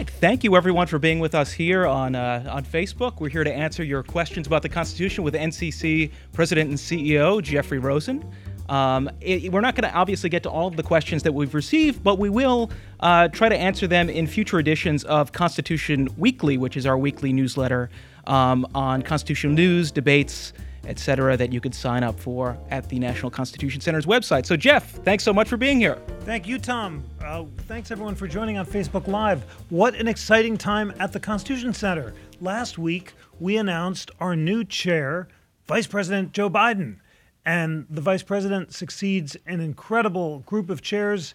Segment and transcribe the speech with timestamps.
[0.00, 0.10] right.
[0.10, 3.20] Thank you, everyone, for being with us here on uh, on Facebook.
[3.20, 7.78] We're here to answer your questions about the Constitution with NCC President and CEO Jeffrey
[7.78, 8.24] Rosen.
[8.70, 11.54] Um, it, we're not going to obviously get to all of the questions that we've
[11.54, 16.56] received, but we will uh, try to answer them in future editions of Constitution Weekly,
[16.56, 17.90] which is our weekly newsletter
[18.26, 20.52] um, on constitutional news, debates,
[20.86, 24.46] etc., that you could sign up for at the National Constitution Center's website.
[24.46, 25.98] So, Jeff, thanks so much for being here.
[26.20, 27.04] Thank you, Tom.
[27.24, 29.42] Uh, thanks, everyone, for joining on Facebook Live.
[29.68, 32.14] What an exciting time at the Constitution Center.
[32.40, 35.28] Last week, we announced our new chair,
[35.66, 36.96] Vice President Joe Biden.
[37.44, 41.34] And the vice president succeeds an incredible group of chairs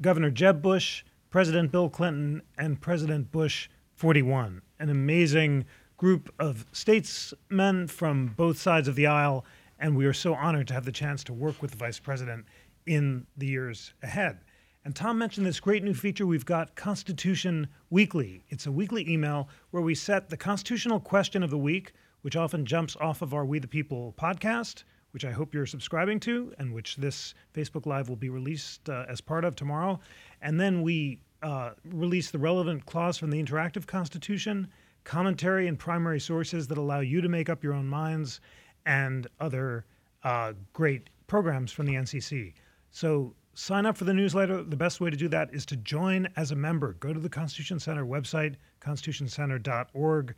[0.00, 4.62] Governor Jeb Bush, President Bill Clinton, and President Bush 41.
[4.78, 5.64] An amazing
[5.98, 9.44] group of statesmen from both sides of the aisle.
[9.78, 12.46] And we are so honored to have the chance to work with the vice president
[12.86, 14.38] in the years ahead.
[14.84, 18.42] And Tom mentioned this great new feature we've got Constitution Weekly.
[18.48, 22.64] It's a weekly email where we set the constitutional question of the week, which often
[22.64, 26.72] jumps off of our We the People podcast which I hope you're subscribing to, and
[26.72, 30.00] which this Facebook Live will be released uh, as part of tomorrow.
[30.42, 34.68] And then we uh, release the relevant clause from the Interactive Constitution,
[35.08, 38.40] commentary and primary sources that allow you to make up your own minds,
[38.84, 39.86] and other
[40.22, 42.52] uh, great programs from the NCC.
[42.90, 44.62] So sign up for the newsletter.
[44.62, 46.92] The best way to do that is to join as a member.
[47.00, 50.34] Go to the Constitution Center website, constitutioncenter.org,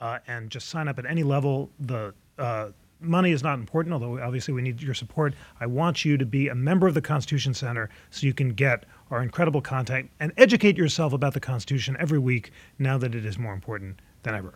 [0.00, 1.70] uh, and just sign up at any level.
[1.80, 5.34] The uh, money is not important, although obviously we need your support.
[5.60, 8.86] I want you to be a member of the Constitution Center so you can get
[9.10, 13.38] our incredible content and educate yourself about the Constitution every week now that it is
[13.38, 14.54] more important than ever.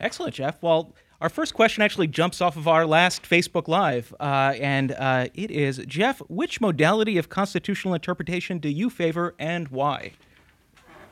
[0.00, 0.62] Excellent, Jeff.
[0.62, 5.28] Well, our first question actually jumps off of our last Facebook Live, uh, and uh,
[5.34, 10.12] it is Jeff, which modality of constitutional interpretation do you favor and why?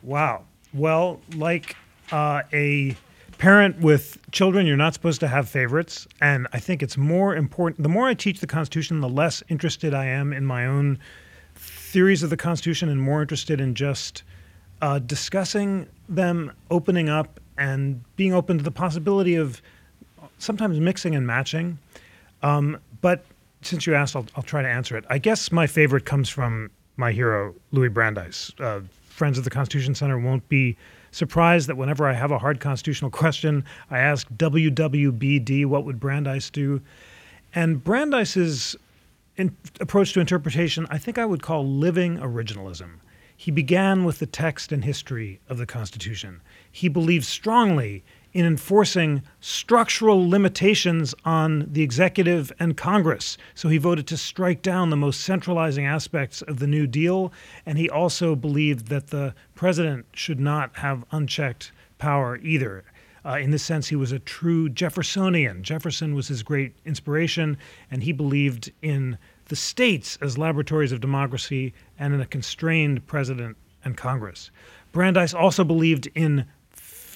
[0.02, 0.44] Wow.
[0.72, 1.76] Well, like
[2.10, 2.96] uh, a
[3.36, 6.06] parent with children, you're not supposed to have favorites.
[6.20, 7.82] And I think it's more important.
[7.82, 10.98] The more I teach the Constitution, the less interested I am in my own
[11.54, 14.22] theories of the Constitution and more interested in just
[14.82, 19.60] uh, discussing them, opening up, and being open to the possibility of
[20.38, 21.78] sometimes mixing and matching.
[22.42, 23.24] Um, but
[23.62, 25.04] since you asked, I'll, I'll, try to answer it.
[25.10, 28.52] I guess my favorite comes from my hero, Louis Brandeis.
[28.58, 30.76] Uh, Friends of the Constitution Center won't be
[31.10, 36.50] surprised that whenever I have a hard constitutional question, I ask WWBD, what would Brandeis
[36.50, 36.80] do?
[37.54, 38.76] And Brandeis's
[39.36, 42.90] in, approach to interpretation, I think I would call living originalism.
[43.36, 46.40] He began with the text and history of the Constitution.
[46.78, 53.36] He believed strongly in enforcing structural limitations on the executive and Congress.
[53.56, 57.32] So he voted to strike down the most centralizing aspects of the New Deal.
[57.66, 62.84] And he also believed that the president should not have unchecked power either.
[63.24, 65.64] Uh, in this sense, he was a true Jeffersonian.
[65.64, 67.58] Jefferson was his great inspiration,
[67.90, 73.56] and he believed in the states as laboratories of democracy and in a constrained president
[73.84, 74.52] and Congress.
[74.92, 76.46] Brandeis also believed in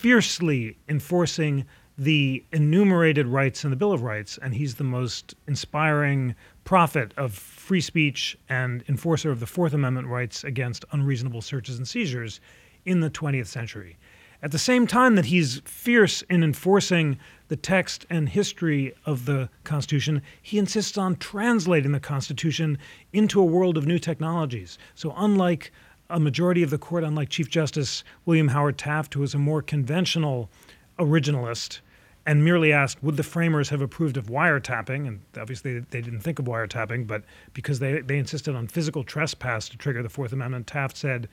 [0.03, 1.65] fiercely enforcing
[1.97, 7.33] the enumerated rights in the Bill of Rights, and he's the most inspiring prophet of
[7.33, 12.41] free speech and enforcer of the Fourth Amendment rights against unreasonable searches and seizures
[12.85, 13.97] in the 20th century.
[14.43, 19.51] At the same time that he's fierce in enforcing the text and history of the
[19.63, 22.77] Constitution, he insists on translating the Constitution
[23.13, 24.79] into a world of new technologies.
[24.97, 25.71] So, unlike
[26.13, 29.63] a majority of the court, unlike Chief Justice William Howard Taft, who was a more
[29.63, 30.51] conventional
[30.99, 31.81] originalist
[32.25, 35.09] and merely asked, would the framers have approved of wiretapping?
[35.09, 39.69] And obviously they didn't think of wiretapping, but because they, they insisted on physical trespass
[39.71, 41.29] to trigger the Fourth Amendment, Taft said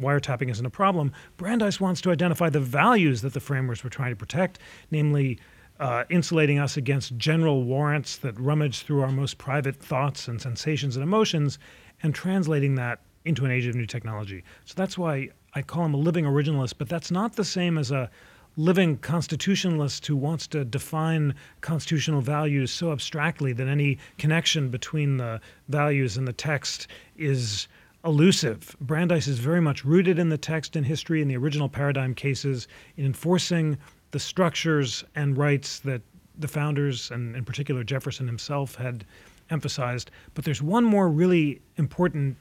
[0.00, 1.12] wiretapping isn't a problem.
[1.36, 4.58] Brandeis wants to identify the values that the framers were trying to protect,
[4.90, 5.38] namely
[5.78, 10.96] uh, insulating us against general warrants that rummage through our most private thoughts and sensations
[10.96, 11.58] and emotions,
[12.02, 14.44] and translating that into an age of new technology.
[14.64, 17.90] So that's why I call him a living originalist, but that's not the same as
[17.90, 18.10] a
[18.56, 25.40] living constitutionalist who wants to define constitutional values so abstractly that any connection between the
[25.68, 26.86] values and the text
[27.16, 27.66] is
[28.04, 28.76] elusive.
[28.80, 32.68] Brandeis is very much rooted in the text and history in the original paradigm cases
[32.96, 33.76] in enforcing
[34.12, 36.02] the structures and rights that
[36.38, 39.04] the founders, and in particular Jefferson himself, had
[39.50, 40.10] emphasized.
[40.34, 42.36] But there's one more really important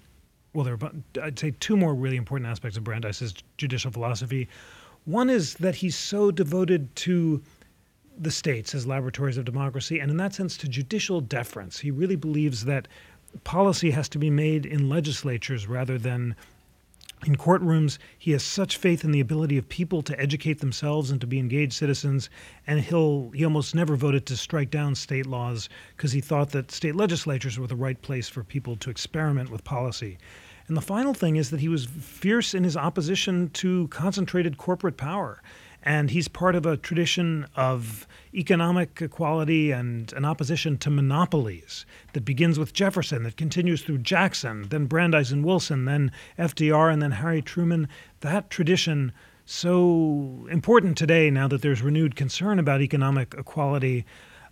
[0.53, 0.91] well, there are,
[1.21, 4.47] I'd say, two more really important aspects of Brandeis's judicial philosophy.
[5.05, 7.41] One is that he's so devoted to
[8.17, 11.79] the states as laboratories of democracy, and in that sense, to judicial deference.
[11.79, 12.87] He really believes that
[13.43, 16.35] policy has to be made in legislatures rather than
[17.25, 17.97] in courtrooms.
[18.17, 21.39] He has such faith in the ability of people to educate themselves and to be
[21.39, 22.29] engaged citizens.
[22.67, 26.71] And he'll he almost never voted to strike down state laws because he thought that
[26.71, 30.17] state legislatures were the right place for people to experiment with policy.
[30.67, 34.97] And the final thing is that he was fierce in his opposition to concentrated corporate
[34.97, 35.41] power.
[35.83, 42.23] And he's part of a tradition of economic equality and an opposition to monopolies that
[42.23, 47.11] begins with Jefferson, that continues through Jackson, then Brandeis and Wilson, then FDR, and then
[47.11, 47.89] Harry Truman.
[48.21, 49.11] That tradition,
[49.45, 54.05] so important today now that there's renewed concern about economic equality,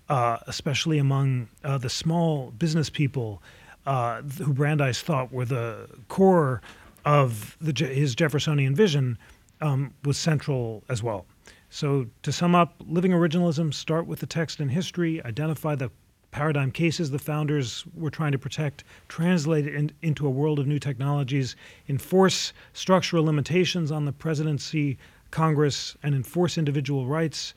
[0.10, 3.42] uh, especially among uh, the small business people
[3.86, 6.62] uh, who Brandeis thought were the core
[7.06, 9.18] of the, his Jeffersonian vision
[9.62, 11.26] um, was central as well.
[11.70, 15.90] So, to sum up, living originalism, start with the text and history, identify the
[16.32, 20.68] paradigm cases the founders were trying to protect, translate it in, into a world of
[20.68, 21.56] new technologies,
[21.88, 24.98] enforce structural limitations on the presidency,
[25.30, 27.54] Congress, and enforce individual rights,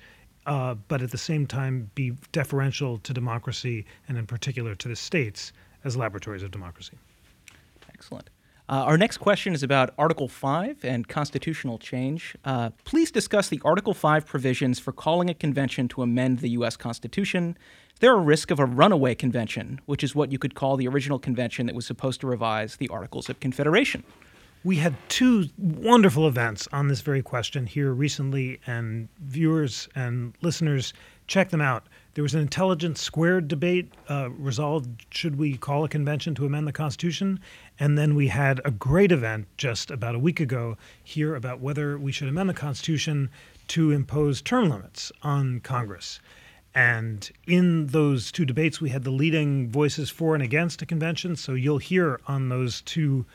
[0.47, 4.97] uh, but at the same time be deferential to democracy and, in particular, to the
[4.97, 5.53] states
[5.85, 6.97] as laboratories of democracy.
[7.89, 8.29] Excellent.
[8.67, 12.35] Uh, our next question is about Article 5 and constitutional change.
[12.47, 16.75] Uh, please discuss the Article 5 provisions for calling a convention to amend the U.S.
[16.75, 17.59] Constitution.
[17.93, 20.89] Is there a risk of a runaway convention, which is what you could call the
[20.89, 24.03] original convention that was supposed to revise the Articles of Confederation?
[24.65, 30.95] We had two wonderful events on this very question here recently, and viewers and listeners,
[31.27, 31.87] check them out.
[32.15, 36.69] There was an intelligence squared debate uh, resolved should we call a convention to amend
[36.69, 37.41] the Constitution?
[37.81, 41.99] And then we had a great event just about a week ago here about whether
[41.99, 43.31] we should amend the Constitution
[43.69, 46.21] to impose term limits on Congress.
[46.73, 51.35] And in those two debates, we had the leading voices for and against a convention.
[51.35, 53.27] So you'll hear on those two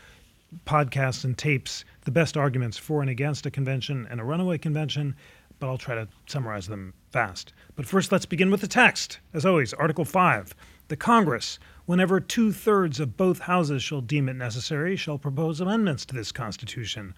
[0.65, 5.15] podcasts and tapes the best arguments for and against a convention and a runaway convention
[5.59, 7.53] but I'll try to summarize them fast.
[7.75, 9.19] But first, let's begin with the text.
[9.33, 10.55] As always, Article 5.
[10.87, 16.05] The Congress, whenever two thirds of both houses shall deem it necessary, shall propose amendments
[16.05, 17.13] to this Constitution,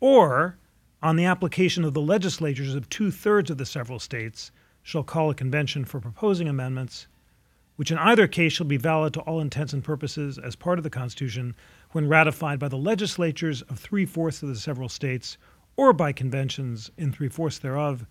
[0.00, 0.56] or,
[1.02, 4.50] on the application of the legislatures of two thirds of the several states,
[4.82, 7.06] shall call a convention for proposing amendments,
[7.76, 10.82] which in either case shall be valid to all intents and purposes as part of
[10.82, 11.54] the Constitution
[11.90, 15.36] when ratified by the legislatures of three fourths of the several states
[15.80, 18.04] or by conventions in three fourths thereof,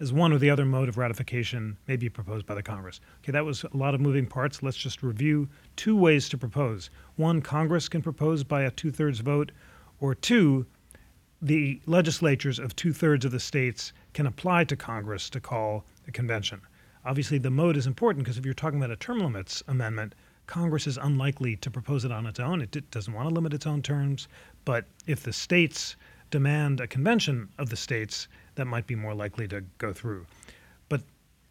[0.00, 2.98] as one or the other mode of ratification may be proposed by the Congress.
[3.18, 4.62] Okay, that was a lot of moving parts.
[4.62, 5.46] Let's just review
[5.76, 6.88] two ways to propose.
[7.16, 9.52] One, Congress can propose by a two thirds vote,
[10.00, 10.64] or two,
[11.42, 16.12] the legislatures of two thirds of the states can apply to Congress to call a
[16.12, 16.62] convention.
[17.04, 20.14] Obviously, the mode is important because if you're talking about a term limits amendment,
[20.46, 22.62] Congress is unlikely to propose it on its own.
[22.62, 24.26] It doesn't want to limit its own terms.
[24.64, 25.96] But if the states
[26.30, 30.26] demand a convention of the states that might be more likely to go through.
[30.88, 31.02] But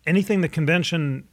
[0.06, 1.28] anything the convention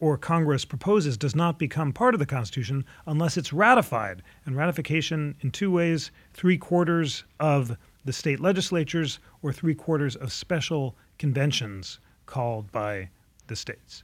[0.00, 4.22] or Congress proposes does not become part of the Constitution unless it's ratified.
[4.46, 10.32] And ratification in two ways three quarters of the state legislatures or three quarters of
[10.32, 13.10] special conventions called by
[13.46, 14.02] the states.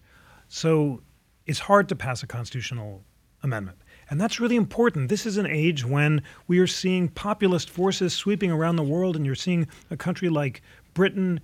[0.48, 1.00] So
[1.46, 3.02] it's hard to pass a constitutional
[3.42, 3.78] amendment.
[4.08, 5.08] And that's really important.
[5.08, 9.26] This is an age when we are seeing populist forces sweeping around the world, and
[9.26, 10.62] you're seeing a country like
[10.94, 11.40] Britain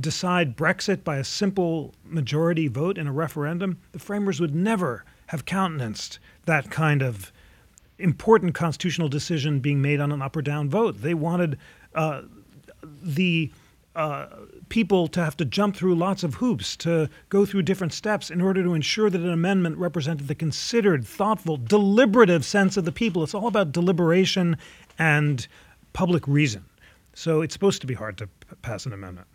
[0.00, 3.78] decide Brexit by a simple majority vote in a referendum.
[3.92, 7.32] The framers would never have countenanced that kind of
[7.98, 11.02] important constitutional decision being made on an up or down vote.
[11.02, 11.58] They wanted
[11.94, 12.22] uh,
[12.82, 13.50] the
[13.98, 14.28] uh,
[14.68, 18.40] people to have to jump through lots of hoops, to go through different steps in
[18.40, 23.24] order to ensure that an amendment represented the considered, thoughtful, deliberative sense of the people.
[23.24, 24.56] It's all about deliberation
[25.00, 25.46] and
[25.94, 26.64] public reason.
[27.14, 29.26] So it's supposed to be hard to p- pass an amendment.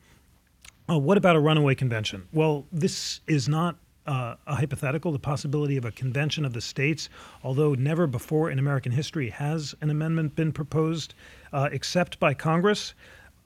[0.90, 2.26] Uh, what about a runaway convention?
[2.32, 7.10] Well, this is not uh, a hypothetical, the possibility of a convention of the states,
[7.44, 11.16] although never before in American history has an amendment been proposed
[11.52, 12.94] uh, except by Congress.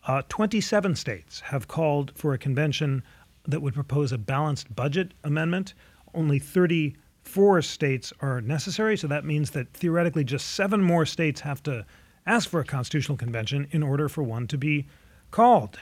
[0.08, 3.04] Uh, 27 states have called for a convention
[3.46, 5.74] that would propose a balanced budget amendment.
[6.14, 11.62] Only 34 states are necessary, so that means that theoretically just seven more states have
[11.64, 11.86] to
[12.26, 14.88] ask for a constitutional convention in order for one to be
[15.30, 15.78] called.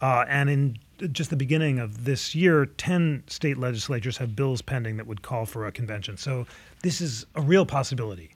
[0.00, 0.78] Uh, and in
[1.10, 5.44] just the beginning of this year, 10 state legislatures have bills pending that would call
[5.44, 6.16] for a convention.
[6.16, 6.46] So
[6.84, 8.30] this is a real possibility.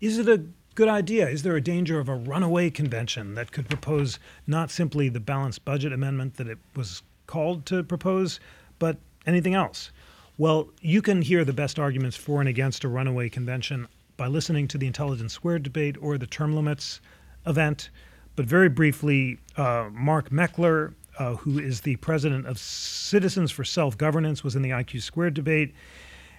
[0.00, 1.28] Is it a good idea?
[1.28, 5.64] Is there a danger of a runaway convention that could propose not simply the balanced
[5.64, 8.40] budget amendment that it was called to propose,
[8.78, 9.90] but anything else?
[10.38, 14.68] Well, you can hear the best arguments for and against a runaway convention by listening
[14.68, 17.00] to the Intelligence Squared debate or the term limits
[17.46, 17.90] event.
[18.36, 23.98] But very briefly, uh, Mark Meckler, uh, who is the president of Citizens for Self
[23.98, 25.74] Governance, was in the IQ Squared debate.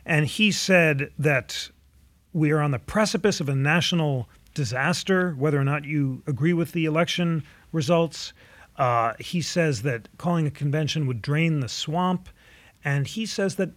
[0.06, 1.70] And he said that
[2.34, 6.72] we are on the precipice of a national disaster, whether or not you agree with
[6.72, 8.34] the election results.
[8.78, 12.30] Uh, he says that calling a convention would drain the swamp.
[12.84, 13.70] And he says that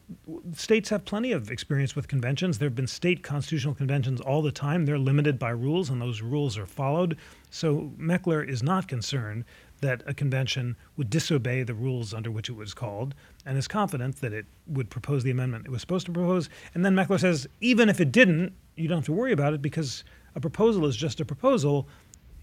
[0.54, 2.58] states have plenty of experience with conventions.
[2.58, 4.86] There have been state constitutional conventions all the time.
[4.86, 7.18] They're limited by rules, and those rules are followed.
[7.50, 9.44] So Meckler is not concerned
[9.80, 13.14] that a convention would disobey the rules under which it was called,
[13.44, 16.48] and is confident that it would propose the amendment it was supposed to propose.
[16.74, 19.62] And then Meckler says, even if it didn't, you don't have to worry about it
[19.62, 20.04] because
[20.34, 21.86] a proposal is just a proposal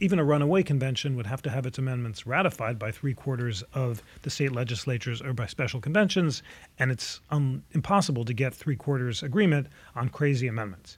[0.02, 4.02] even a runaway convention would have to have its amendments ratified by three quarters of
[4.24, 6.42] the state legislatures or by special conventions,
[6.80, 10.98] and it's um, impossible to get three quarters agreement on crazy amendments.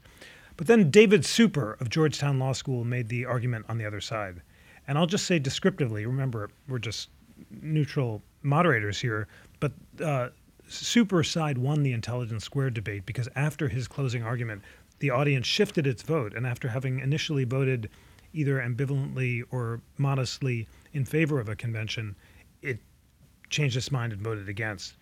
[0.55, 4.41] But then David Super of Georgetown Law School made the argument on the other side.
[4.87, 7.09] And I'll just say descriptively remember, we're just
[7.49, 9.27] neutral moderators here,
[9.59, 9.71] but
[10.03, 10.29] uh,
[10.67, 14.61] Super side won the Intelligence Squared debate because after his closing argument,
[14.99, 16.33] the audience shifted its vote.
[16.33, 17.89] And after having initially voted
[18.33, 22.15] either ambivalently or modestly in favor of a convention,
[22.61, 22.79] it
[23.49, 24.95] changed its mind and voted against.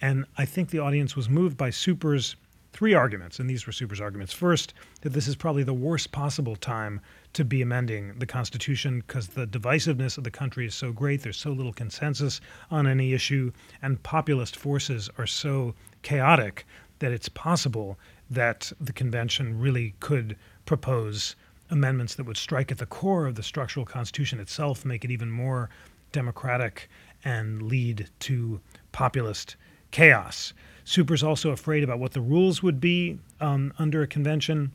[0.00, 2.36] And I think the audience was moved by Super's
[2.76, 4.34] three arguments, and these were Super's arguments.
[4.34, 7.00] First, that this is probably the worst possible time
[7.32, 11.38] to be amending the Constitution because the divisiveness of the country is so great, there's
[11.38, 12.38] so little consensus
[12.70, 16.66] on any issue, and populist forces are so chaotic
[16.98, 21.34] that it's possible that the convention really could propose
[21.70, 25.30] amendments that would strike at the core of the structural constitution itself, make it even
[25.30, 25.70] more
[26.12, 26.90] democratic,
[27.24, 28.60] and lead to
[28.92, 29.56] populist
[29.96, 30.52] chaos.
[30.84, 34.70] Super's also afraid about what the rules would be um, under a convention.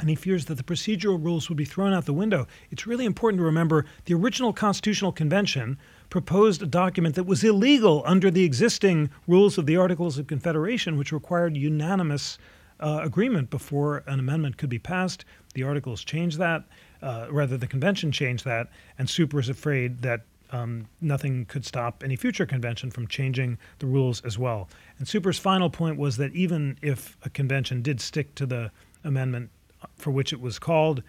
[0.00, 2.48] And he fears that the procedural rules would be thrown out the window.
[2.72, 5.78] It's really important to remember the original Constitutional Convention
[6.08, 10.98] proposed a document that was illegal under the existing rules of the Articles of Confederation,
[10.98, 12.36] which required unanimous
[12.80, 15.24] uh, agreement before an amendment could be passed.
[15.54, 16.64] The articles changed that,
[17.02, 18.66] uh, rather, the convention changed that,
[18.98, 23.86] and Super is afraid that um, nothing could stop any future convention from changing the
[23.86, 24.68] rules as well.
[24.98, 28.70] And Super's final point was that even if a convention did stick to the
[29.04, 29.50] amendment
[29.96, 31.02] for which it was called,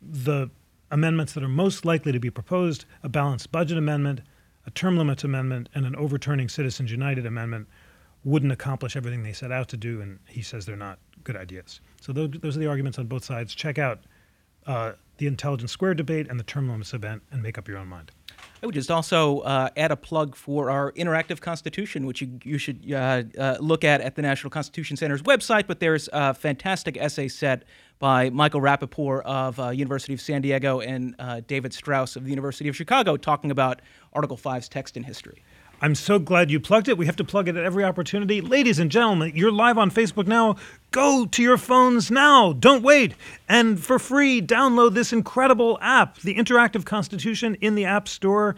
[0.00, 0.50] the
[0.90, 4.20] amendments that are most likely to be proposed a balanced budget amendment,
[4.66, 7.66] a term limits amendment, and an overturning Citizens United amendment
[8.24, 11.80] wouldn't accomplish everything they set out to do, and he says they're not good ideas.
[12.00, 13.54] So those, those are the arguments on both sides.
[13.54, 14.00] Check out
[14.66, 17.88] uh, the Intelligence Square debate and the term limits event and make up your own
[17.88, 18.10] mind.
[18.64, 22.56] I would just also uh, add a plug for our interactive constitution, which you, you
[22.56, 25.66] should uh, uh, look at at the National Constitution Center's website.
[25.66, 27.64] But there's a fantastic essay set
[27.98, 32.30] by Michael Rappaport of uh, University of San Diego and uh, David Strauss of the
[32.30, 33.82] University of Chicago talking about
[34.14, 35.44] Article 5's text and history.
[35.80, 36.96] I'm so glad you plugged it.
[36.96, 38.40] We have to plug it at every opportunity.
[38.40, 40.56] Ladies and gentlemen, you're live on Facebook now.
[40.92, 42.52] Go to your phones now.
[42.52, 43.14] Don't wait.
[43.48, 48.56] And for free, download this incredible app, the Interactive Constitution, in the App Store.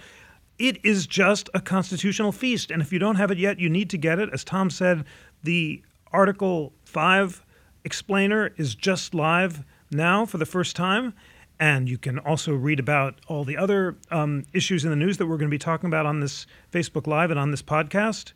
[0.58, 2.70] It is just a constitutional feast.
[2.70, 4.30] And if you don't have it yet, you need to get it.
[4.32, 5.04] As Tom said,
[5.42, 5.82] the
[6.12, 7.44] Article 5
[7.84, 11.14] explainer is just live now for the first time.
[11.58, 15.26] And you can also read about all the other um, issues in the news that
[15.26, 18.32] we're going to be talking about on this Facebook Live and on this podcast.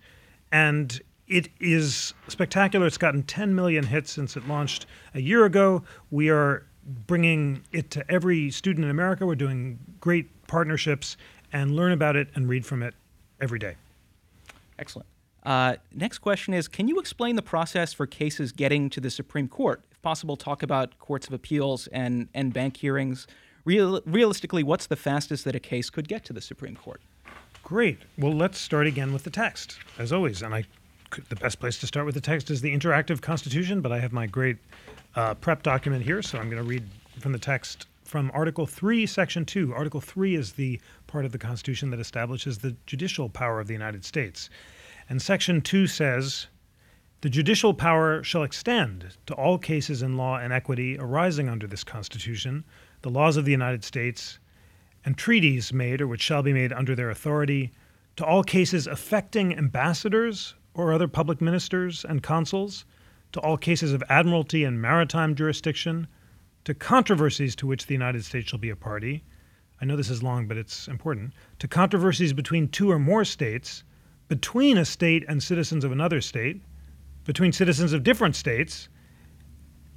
[0.51, 2.87] And it is spectacular.
[2.87, 5.85] It's gotten 10 million hits since it launched a year ago.
[6.11, 6.67] We are
[7.07, 9.27] bringing it to every student in America.
[9.27, 11.17] We're doing great partnerships
[11.53, 12.95] and learn about it and read from it
[13.41, 13.77] every day.
[14.79, 15.07] Excellent.
[15.43, 19.49] Uh, next question is Can you explain the process for cases getting to the Supreme
[19.49, 19.83] Court?
[20.03, 23.27] Possible, talk about courts of appeals and, en banc hearings.
[23.65, 27.01] Real, realistically, what's the fastest that a case could get to the Supreme Court?
[27.63, 27.99] Great.
[28.17, 30.43] Well, let's start again with the text, as always.
[30.43, 30.65] And I,
[31.29, 34.13] the best place to start with the text is the interactive Constitution, but I have
[34.13, 34.57] my great
[35.15, 36.85] uh, prep document here, so I'm going to read
[37.21, 39.73] from the text from Article 3, Section 2.
[39.73, 43.73] Article 3 is the part of the Constitution that establishes the judicial power of the
[43.73, 44.51] United States.
[45.09, 46.49] And Section 2 says
[47.23, 51.85] the judicial power shall extend to all cases in law and equity arising under this
[51.85, 52.65] Constitution,
[53.03, 54.39] the laws of the United States,
[55.05, 57.73] and treaties made or which shall be made under their authority,
[58.17, 62.87] to all cases affecting ambassadors or other public ministers and consuls,
[63.33, 66.07] to all cases of admiralty and maritime jurisdiction,
[66.65, 69.23] to controversies to which the United States shall be a party.
[69.79, 71.35] I know this is long, but it's important.
[71.59, 73.85] To controversies between two or more states,
[74.29, 76.63] between a state and citizens of another state,
[77.31, 78.89] between citizens of different states,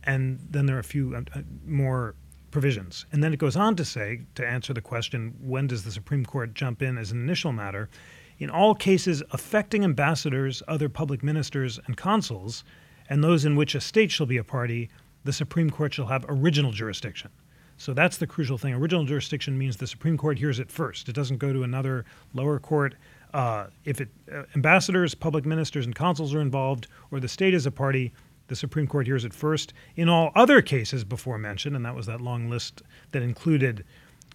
[0.04, 2.13] and then there are a few uh, more
[2.52, 3.08] provisions.
[3.12, 6.24] And then it goes on to say, to answer the question, when does the Supreme
[6.28, 7.90] Court jump in as an initial matter?
[8.38, 12.63] In all cases affecting ambassadors, other public ministers, and consuls,
[13.10, 14.92] and those in which a state shall be a party,
[15.24, 17.32] the Supreme Court shall have original jurisdiction.
[17.78, 18.75] So that's the crucial thing.
[18.75, 21.10] Original jurisdiction means the Supreme Court hears it first.
[21.10, 22.94] It doesn't go to another lower court.
[23.34, 27.66] Uh, if it, uh, ambassadors, public ministers, and consuls are involved, or the state is
[27.66, 28.13] a party,
[28.48, 29.74] the Supreme Court hears it first.
[29.96, 33.86] In all other cases before mentioned, and that was that long list that included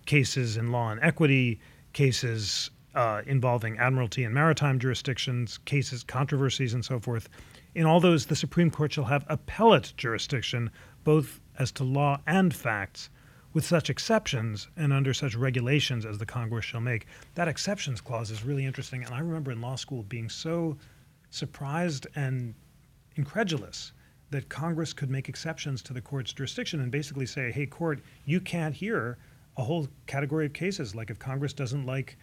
[0.07, 1.61] cases in law and equity,
[1.93, 7.29] cases uh, involving admiralty and maritime jurisdictions, cases, controversies, and so forth.
[7.75, 10.71] In all those, the Supreme Court shall have appellate jurisdiction,
[11.05, 13.11] both as to law and facts,
[13.59, 17.09] with such exceptions and under such regulations as the Congress shall make.
[17.35, 19.03] That exceptions clause is really interesting.
[19.03, 20.77] And I remember in law school being so
[21.31, 22.55] surprised and
[23.17, 23.91] incredulous
[24.31, 28.41] that Congress could make exceptions to the court's jurisdiction and basically say, hey, court, you
[28.41, 29.19] can't hear
[29.57, 30.95] a whole category of cases.
[30.95, 32.17] Like if Congress doesn't like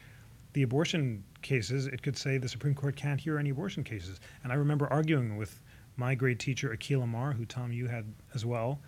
[0.54, 4.22] the abortion cases, it could say the Supreme Court can't hear any abortion cases.
[4.46, 5.60] And I remember arguing with
[5.98, 8.80] my grade teacher, Akhil Amar, who Tom, you had as well,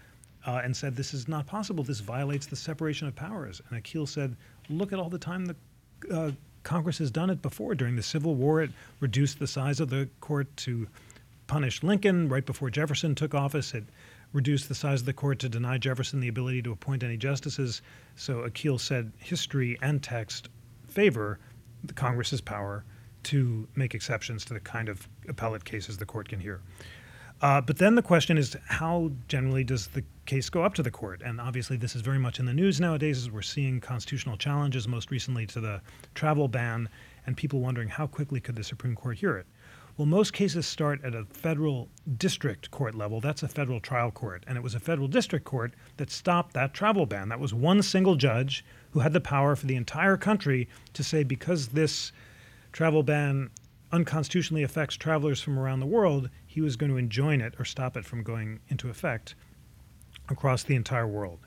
[0.47, 1.83] uh, and said, This is not possible.
[1.83, 3.61] This violates the separation of powers.
[3.69, 4.35] And Akhil said,
[4.69, 5.55] Look at all the time the
[6.11, 6.31] uh,
[6.63, 7.75] Congress has done it before.
[7.75, 10.87] During the Civil War, it reduced the size of the court to
[11.45, 12.29] punish Lincoln.
[12.29, 13.83] Right before Jefferson took office, it
[14.33, 17.81] reduced the size of the court to deny Jefferson the ability to appoint any justices.
[18.15, 20.49] So Akhil said history and text
[20.87, 21.39] favor
[21.83, 22.83] the Congress's power
[23.23, 26.61] to make exceptions to the kind of appellate cases the court can hear.
[27.41, 30.91] Uh, but then the question is how generally does the case go up to the
[30.91, 31.21] court?
[31.23, 34.87] And obviously, this is very much in the news nowadays as we're seeing constitutional challenges,
[34.87, 35.81] most recently to the
[36.15, 36.89] travel ban,
[37.25, 39.45] and people wondering how quickly could the Supreme Court hear it.
[39.97, 43.19] Well, most cases start at a federal district court level.
[43.19, 44.43] That's a federal trial court.
[44.47, 47.29] And it was a federal district court that stopped that travel ban.
[47.29, 51.23] That was one single judge who had the power for the entire country to say,
[51.23, 52.11] because this
[52.71, 53.49] travel ban
[53.91, 57.95] unconstitutionally affects travelers from around the world, he was going to enjoin it or stop
[57.95, 59.35] it from going into effect
[60.29, 61.39] across the entire world.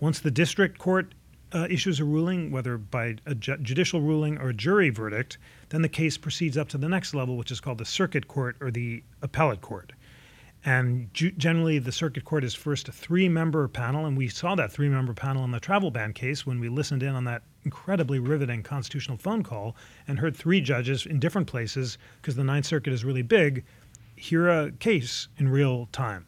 [0.00, 1.14] Once the district court
[1.52, 5.82] uh, issues a ruling, whether by a ju- judicial ruling or a jury verdict, then
[5.82, 8.70] the case proceeds up to the next level, which is called the circuit court or
[8.70, 9.92] the appellate court.
[10.64, 14.54] And ju- generally, the circuit court is first a three member panel, and we saw
[14.54, 17.42] that three member panel in the travel ban case when we listened in on that
[17.64, 19.76] incredibly riveting constitutional phone call
[20.08, 23.64] and heard three judges in different places, because the Ninth Circuit is really big,
[24.16, 26.26] hear a case in real time.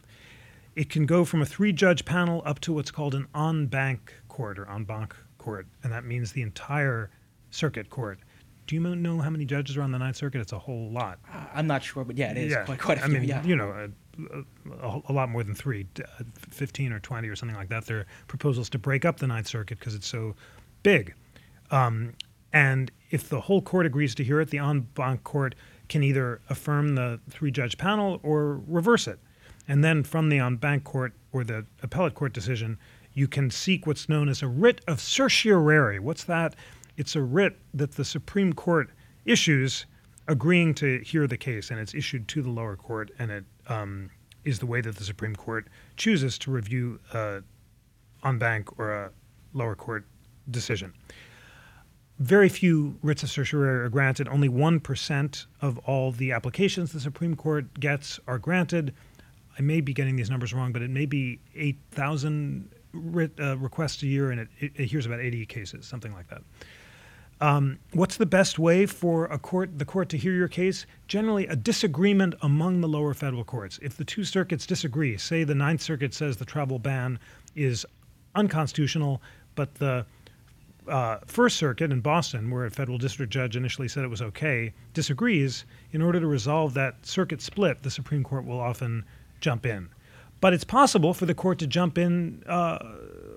[0.74, 4.12] It can go from a three judge panel up to what's called an en banc
[4.28, 7.10] court or en banc court, and that means the entire
[7.50, 8.18] circuit court.
[8.66, 10.40] Do you know how many judges are on the Ninth Circuit?
[10.40, 11.18] It's a whole lot.
[11.32, 12.64] Uh, I'm not sure, but yeah, it is yeah.
[12.64, 13.16] quite, quite a few.
[13.16, 13.44] I mean, yeah.
[13.44, 17.56] you know, a, a, a, lot more than three, uh, 15 or 20 or something
[17.56, 17.84] like that.
[17.84, 20.34] There are proposals to break up the Ninth Circuit because it's so
[20.82, 21.14] big.
[21.74, 22.14] Um,
[22.52, 25.56] and if the whole court agrees to hear it, the en banc court
[25.88, 29.18] can either affirm the three judge panel or reverse it.
[29.66, 32.78] And then from the en banc court or the appellate court decision,
[33.12, 35.98] you can seek what's known as a writ of certiorari.
[35.98, 36.54] What's that?
[36.96, 38.90] It's a writ that the Supreme Court
[39.24, 39.86] issues
[40.28, 44.10] agreeing to hear the case, and it's issued to the lower court, and it um,
[44.44, 47.42] is the way that the Supreme Court chooses to review a
[48.24, 49.10] en banc or a
[49.54, 50.06] lower court
[50.50, 50.92] decision
[52.18, 54.28] very few writs of certiorari are granted.
[54.28, 58.94] Only 1% of all the applications the Supreme Court gets are granted.
[59.58, 64.02] I may be getting these numbers wrong, but it may be 8,000 writ, uh, requests
[64.02, 66.42] a year, and it, it, it, hears about 80 cases, something like that.
[67.40, 70.86] Um, what's the best way for a court, the court, to hear your case?
[71.08, 73.78] Generally, a disagreement among the lower federal courts.
[73.82, 77.18] If the two circuits disagree, say the Ninth Circuit says the travel ban
[77.56, 77.84] is
[78.36, 79.20] unconstitutional,
[79.56, 80.06] but the
[80.88, 84.72] uh, First Circuit in Boston, where a federal district judge initially said it was okay,
[84.92, 85.64] disagrees.
[85.92, 89.04] In order to resolve that circuit split, the Supreme Court will often
[89.40, 89.88] jump in.
[90.40, 92.78] But it's possible for the court to jump in uh,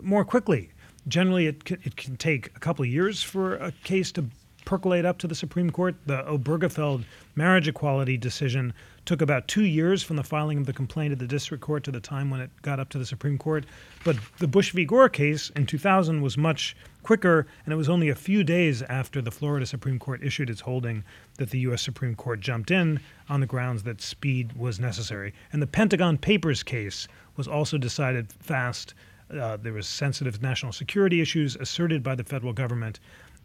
[0.01, 0.71] more quickly.
[1.07, 4.25] Generally, it it can take a couple of years for a case to
[4.67, 5.95] percolate up to the Supreme Court.
[6.07, 8.73] The Obergefell marriage equality decision
[9.05, 11.91] took about two years from the filing of the complaint at the district court to
[11.91, 13.65] the time when it got up to the Supreme Court.
[14.03, 14.83] But the Bush v.
[14.83, 19.21] Gore case in 2000 was much quicker, and it was only a few days after
[19.21, 21.05] the Florida Supreme Court issued its holding
[21.37, 21.81] that the U.S.
[21.81, 22.99] Supreme Court jumped in
[23.29, 25.33] on the grounds that speed was necessary.
[25.53, 28.93] And the Pentagon Papers case was also decided fast.
[29.31, 32.99] Uh, there was sensitive national security issues asserted by the federal government,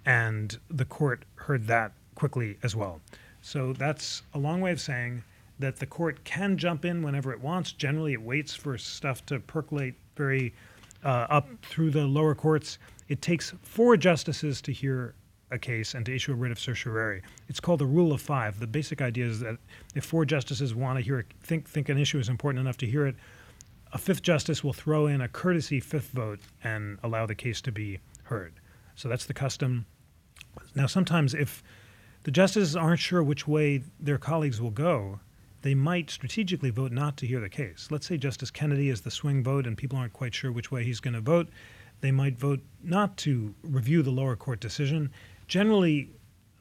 [0.07, 3.01] and the court heard that quickly as well.
[3.41, 5.23] So that's a long way of saying
[5.59, 7.73] that the court can jump in whenever it wants.
[7.73, 10.55] Generally, it waits for stuff to percolate very
[11.05, 12.79] uh, up through the lower courts.
[13.09, 15.15] It takes four justices to hear
[15.51, 17.23] a case and to issue a writ of certiorari.
[17.49, 18.59] It's called the rule of five.
[18.59, 19.59] The basic idea is that
[19.95, 22.87] if four justices want to hear it, think think an issue is important enough to
[22.87, 23.17] hear it,
[23.93, 27.73] a fifth justice will throw in a courtesy fifth vote and allow the case to
[27.73, 28.55] be heard.
[28.95, 29.87] So that's the custom.
[30.75, 31.63] Now, sometimes if
[32.25, 35.21] the justices aren't sure which way their colleagues will go,
[35.63, 37.89] they might strategically vote not to hear the case.
[37.91, 40.85] Let's say Justice Kennedy is the swing vote and people aren't quite sure which way
[40.85, 41.49] he's going to vote.
[42.01, 45.11] They might vote not to review the lower court decision.
[45.47, 46.11] Generally,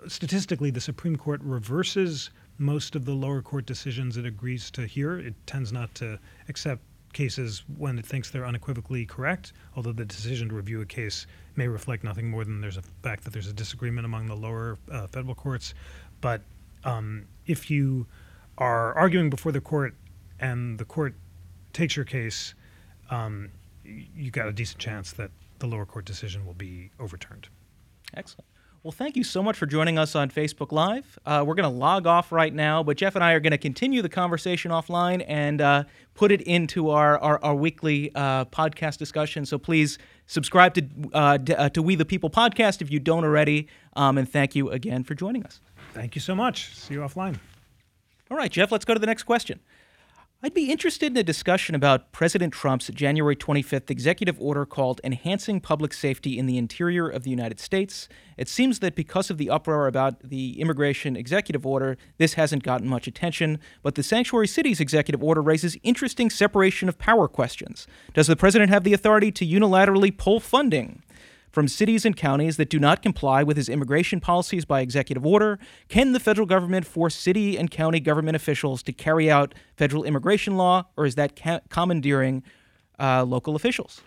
[0.08, 5.18] statistically, the Supreme Court reverses most of the lower court decisions it agrees to hear.
[5.18, 10.50] It tends not to accept cases when it thinks they're unequivocally correct, although the decision
[10.50, 13.54] to review a case may reflect nothing more than there's a fact that there's a
[13.54, 15.74] disagreement among the lower uh, federal courts.
[16.22, 16.42] But
[16.84, 18.08] um, if you
[18.58, 19.96] are arguing before the court
[20.40, 21.16] and the court
[21.74, 22.54] takes your case,
[23.10, 23.50] um,
[23.84, 27.48] you got a decent chance that the lower court decision will be overturned.
[28.14, 28.46] Excellent.
[28.84, 31.20] Well, thank you so much for joining us on Facebook Live.
[31.24, 33.60] Uh, we're going to log off right now, but Jeff and I are going to
[33.60, 35.84] continue the conversation offline and uh,
[36.16, 39.46] put it into our, our, our weekly uh, podcast discussion.
[39.46, 43.68] So please subscribe to, uh, uh, to We the People podcast if you don't already.
[43.96, 45.60] Um, and thank you again for joining us.
[45.94, 46.76] Thank you so much.
[46.76, 47.38] See you offline.
[48.32, 49.60] All right, Jeff, let's go to the next question.
[50.44, 55.62] I'd be interested in a discussion about President Trump's January 25th executive order called Enhancing
[55.62, 58.10] Public Safety in the Interior of the United States.
[58.38, 62.88] It seems that because of the uproar about the immigration executive order, this hasn't gotten
[62.88, 67.86] much attention, but the Sanctuary Cities executive order raises interesting separation of power questions.
[68.16, 71.04] Does the president have the authority to unilaterally pull funding?
[71.52, 75.60] From cities and counties that do not comply with his immigration policies by executive order?
[75.90, 80.58] Can the federal government force city and county government officials to carry out federal immigration
[80.58, 82.44] law, or is that ca- commandeering
[83.00, 84.02] uh, local officials?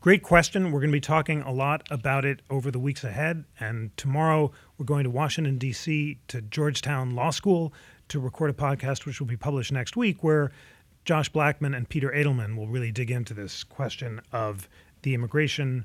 [0.00, 0.70] Great question.
[0.70, 3.44] We're going to be talking a lot about it over the weeks ahead.
[3.58, 7.72] And tomorrow, we're going to Washington, D.C., to Georgetown Law School
[8.06, 10.52] to record a podcast, which will be published next week, where
[11.04, 14.68] Josh Blackman and Peter Edelman will really dig into this question of
[15.02, 15.84] the immigration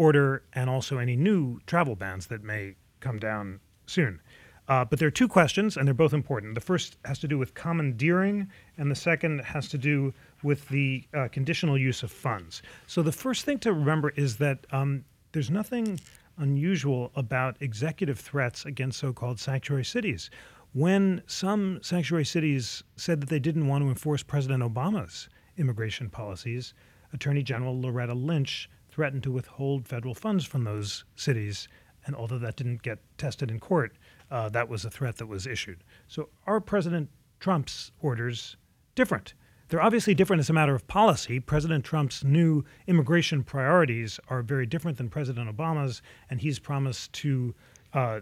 [0.00, 4.18] order and also any new travel bans that may come down soon.
[4.66, 6.54] Uh, but there are two questions, and they're both important.
[6.54, 11.04] The first has to do with commandeering, and the second has to do with the
[11.12, 12.62] uh, conditional use of funds.
[12.86, 16.00] So the first thing to remember is that um, there's nothing
[16.38, 20.30] unusual about executive threats against so called sanctuary cities.
[20.72, 26.72] When some sanctuary cities said that they didn't want to enforce President Obama's immigration policies,
[27.12, 31.68] Attorney General Loretta Lynch threatened to withhold federal funds from those cities.
[32.04, 33.96] And although that didn't get tested in court,
[34.30, 35.82] uh, that was a threat that was issued.
[36.06, 37.08] So are President
[37.38, 38.58] Trump's orders
[38.94, 39.32] different?
[39.68, 41.40] They're obviously different as a matter of policy.
[41.40, 47.54] President Trump's new immigration priorities are very different than President Obama's, and he's promised to
[47.94, 48.20] uh,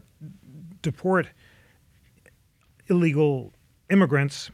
[0.81, 1.27] deport
[2.87, 3.53] illegal
[3.91, 4.53] immigrants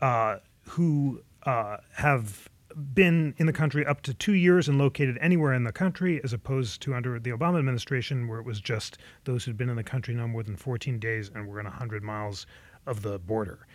[0.00, 2.48] uh, who uh, have
[2.80, 6.32] been in the country up to two years and located anywhere in the country, as
[6.32, 9.84] opposed to under the Obama administration, where it was just those who'd been in the
[9.84, 12.46] country no more than 14 days and were in 100 miles
[12.86, 13.66] of the border.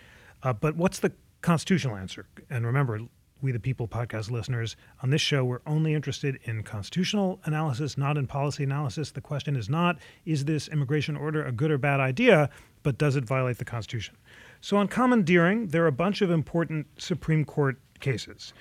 [0.43, 2.27] Uh, but what's the constitutional answer?
[2.49, 2.99] And remember,
[3.41, 8.17] we the People podcast listeners, on this show, we're only interested in constitutional analysis, not
[8.17, 9.11] in policy analysis.
[9.11, 12.49] The question is not, is this immigration order a good or bad idea,
[12.81, 14.15] but does it violate the Constitution?
[14.61, 18.53] So on commandeering, there are a bunch of important Supreme Court cases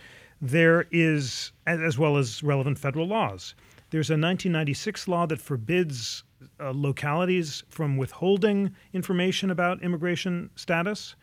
[0.44, 3.54] there is, as well as relevant federal laws.
[3.88, 6.22] There's a 1996 law that forbids
[6.60, 11.16] uh, localities from withholding information about immigration status.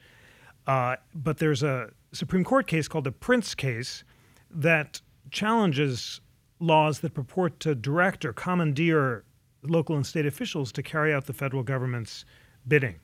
[0.65, 4.03] Uh, but there's a Supreme Court case called the Printz case
[4.49, 6.19] that challenges
[6.59, 9.23] laws that purport to direct or commandeer
[9.61, 12.25] local and state officials to carry out the federal government's
[12.67, 12.99] bidding.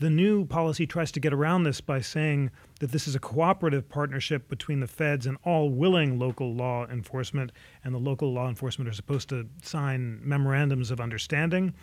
[0.00, 3.88] The new policy tries to get around this by saying that this is a cooperative
[3.88, 7.50] partnership between the feds and all willing local law enforcement,
[7.82, 11.74] and the local law enforcement are supposed to sign memorandums of understanding.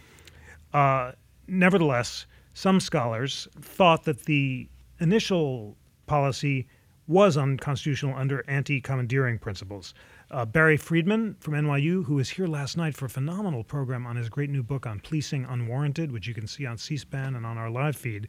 [0.74, 1.12] Uh,
[1.48, 4.70] nevertheless, some scholars thought that the
[5.02, 5.76] initial
[6.06, 6.68] policy
[7.08, 9.94] was unconstitutional under anti commandeering principles.
[10.36, 14.18] Uh, Barry Friedman from NYU, who was here last night for a phenomenal program on
[14.18, 17.46] his great new book on policing unwarranted, which you can see on C SPAN and
[17.46, 18.28] on our live feed,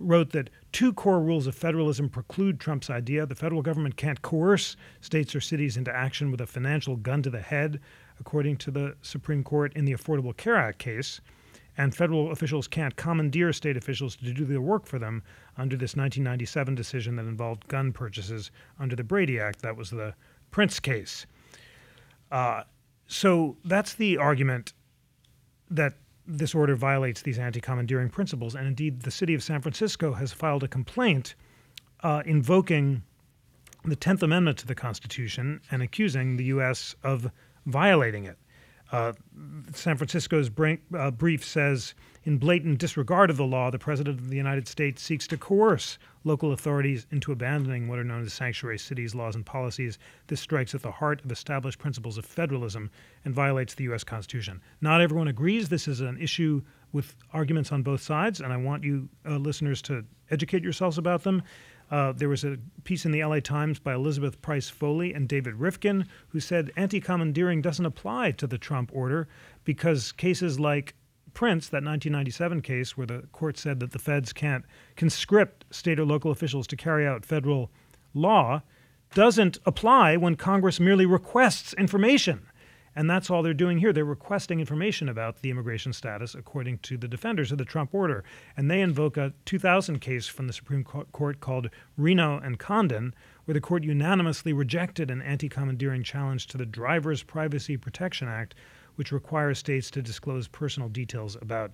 [0.00, 3.26] wrote that two core rules of federalism preclude Trump's idea.
[3.26, 7.30] The federal government can't coerce states or cities into action with a financial gun to
[7.30, 7.78] the head,
[8.18, 11.20] according to the Supreme Court in the Affordable Care Act case.
[11.78, 15.22] And federal officials can't commandeer state officials to do their work for them
[15.56, 19.62] under this 1997 decision that involved gun purchases under the Brady Act.
[19.62, 20.12] That was the
[20.50, 21.24] Printz case.
[22.30, 22.62] Uh,
[23.06, 24.72] so that's the argument
[25.70, 25.94] that
[26.26, 28.54] this order violates these anti commandeering principles.
[28.54, 31.34] And indeed, the city of San Francisco has filed a complaint
[32.02, 33.02] uh, invoking
[33.84, 36.96] the 10th Amendment to the Constitution and accusing the U.S.
[37.04, 37.30] of
[37.66, 38.38] violating it.
[38.92, 39.12] Uh,
[39.72, 40.50] San Francisco's
[40.96, 41.94] uh, brief says
[42.24, 45.98] in blatant disregard of the law, the President of the United States seeks to coerce
[46.24, 49.98] local authorities into abandoning what are known as sanctuary cities, laws, and policies.
[50.26, 52.90] This strikes at the heart of established principles of federalism
[53.24, 54.02] and violates the U.S.
[54.02, 54.60] Constitution.
[54.80, 55.68] Not everyone agrees.
[55.68, 59.80] This is an issue with arguments on both sides, and I want you uh, listeners
[59.82, 61.42] to educate yourselves about them.
[61.90, 65.54] Uh, there was a piece in the LA Times by Elizabeth Price Foley and David
[65.54, 69.28] Rivkin who said anti commandeering doesn't apply to the Trump order
[69.64, 70.94] because cases like
[71.32, 74.64] Printz, that 1997 case where the court said that the feds can't
[74.96, 77.70] conscript state or local officials to carry out federal
[78.14, 78.62] law,
[79.14, 82.46] doesn't apply when Congress merely requests information.
[82.96, 83.92] And that's all they're doing here.
[83.92, 88.24] They're requesting information about the immigration status according to the defenders of the Trump order.
[88.56, 93.52] And they invoke a 2000 case from the Supreme Court called Reno and Condon, where
[93.52, 98.54] the court unanimously rejected an anti commandeering challenge to the Driver's Privacy Protection Act,
[98.94, 101.72] which requires states to disclose personal details about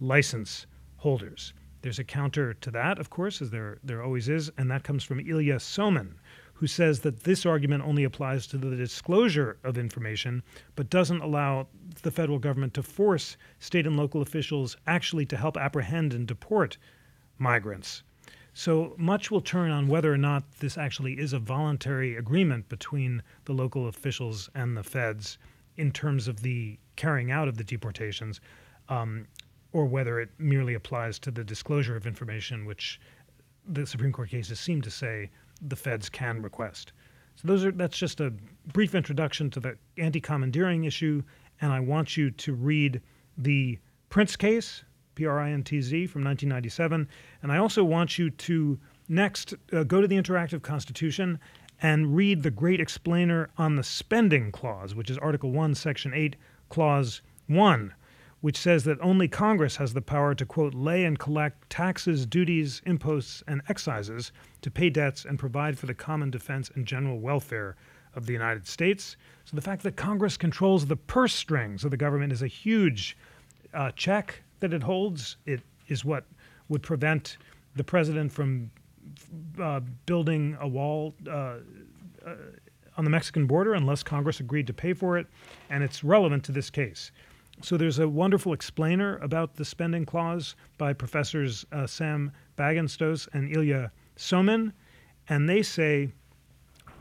[0.00, 1.54] license holders.
[1.82, 5.04] There's a counter to that, of course, as there, there always is, and that comes
[5.04, 6.14] from Ilya Somin,
[6.54, 10.42] who says that this argument only applies to the disclosure of information,
[10.76, 11.66] but doesn't allow
[12.02, 16.78] the federal government to force state and local officials actually to help apprehend and deport
[17.38, 18.02] migrants.
[18.52, 23.20] So much will turn on whether or not this actually is a voluntary agreement between
[23.46, 25.38] the local officials and the feds
[25.76, 28.40] in terms of the carrying out of the deportations,
[28.88, 29.26] um,
[29.72, 33.00] or whether it merely applies to the disclosure of information, which
[33.66, 35.30] the Supreme Court cases seem to say
[35.68, 36.92] the feds can request.
[37.36, 38.32] So those are that's just a
[38.72, 41.22] brief introduction to the anti-commandeering issue,
[41.60, 43.00] and I want you to read
[43.36, 43.78] the
[44.10, 44.84] Printz case,
[45.16, 47.08] P-R-I-N-T-Z, from 1997,
[47.42, 51.38] and I also want you to next uh, go to the Interactive Constitution
[51.82, 56.36] and read the great explainer on the spending clause, which is Article 1, Section 8,
[56.68, 57.92] Clause 1,
[58.44, 62.82] which says that only Congress has the power to, quote, lay and collect taxes, duties,
[62.84, 67.74] imposts, and excises to pay debts and provide for the common defense and general welfare
[68.14, 69.16] of the United States.
[69.46, 73.16] So the fact that Congress controls the purse strings of the government is a huge
[73.72, 75.38] uh, check that it holds.
[75.46, 76.26] It is what
[76.68, 77.38] would prevent
[77.76, 78.70] the president from
[79.58, 81.60] uh, building a wall uh, uh,
[82.98, 85.28] on the Mexican border unless Congress agreed to pay for it,
[85.70, 87.10] and it's relevant to this case.
[87.62, 93.54] So there's a wonderful explainer about the spending clause by professors uh, Sam Bagenstos and
[93.54, 94.72] Ilya Somin,
[95.28, 96.12] and they say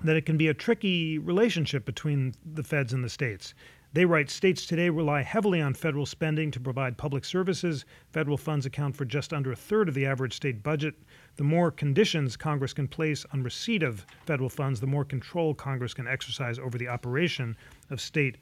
[0.03, 3.53] that it can be a tricky relationship between the feds and the states.
[3.93, 7.85] They write states today rely heavily on federal spending to provide public services.
[8.11, 10.95] Federal funds account for just under a third of the average state budget.
[11.35, 15.93] The more conditions Congress can place on receipt of federal funds, the more control Congress
[15.93, 17.55] can exercise over the operation
[17.91, 18.37] of state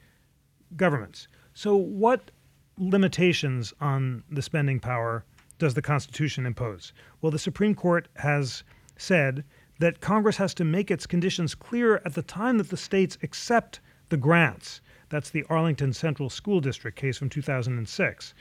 [0.78, 1.28] governments.
[1.54, 2.32] So, what
[2.78, 5.26] limitations on the spending power
[5.60, 6.94] does the Constitution impose?
[7.22, 8.64] Well, the Supreme Court has
[8.98, 9.44] said
[9.80, 13.80] that Congress has to make its conditions clear at the time that the states accept
[14.10, 14.82] the grants.
[15.10, 18.34] That's the Arlington Central School District case from 2006.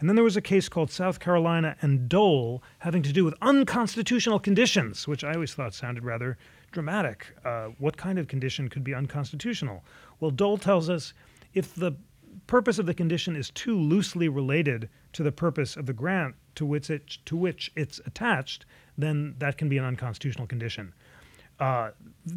[0.00, 3.34] And then there was a case called South Carolina and Dole having to do with
[3.42, 6.36] unconstitutional conditions, which I always thought sounded rather
[6.72, 7.28] dramatic.
[7.44, 9.84] Uh, what kind of condition could be unconstitutional?
[10.18, 11.14] Well, Dole tells us
[11.54, 11.92] if the
[12.46, 16.66] purpose of the condition is too loosely related to the purpose of the grant to
[16.66, 18.64] which, it, to which it's attached,
[18.96, 20.92] then that can be an unconstitutional condition.
[21.58, 21.90] Uh,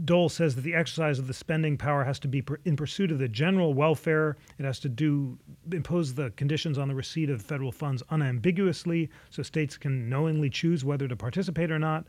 [0.05, 3.11] Dole says that the exercise of the spending power has to be per, in pursuit
[3.11, 4.37] of the general welfare.
[4.57, 5.37] It has to do
[5.73, 10.85] impose the conditions on the receipt of federal funds unambiguously, so states can knowingly choose
[10.85, 12.05] whether to participate or not.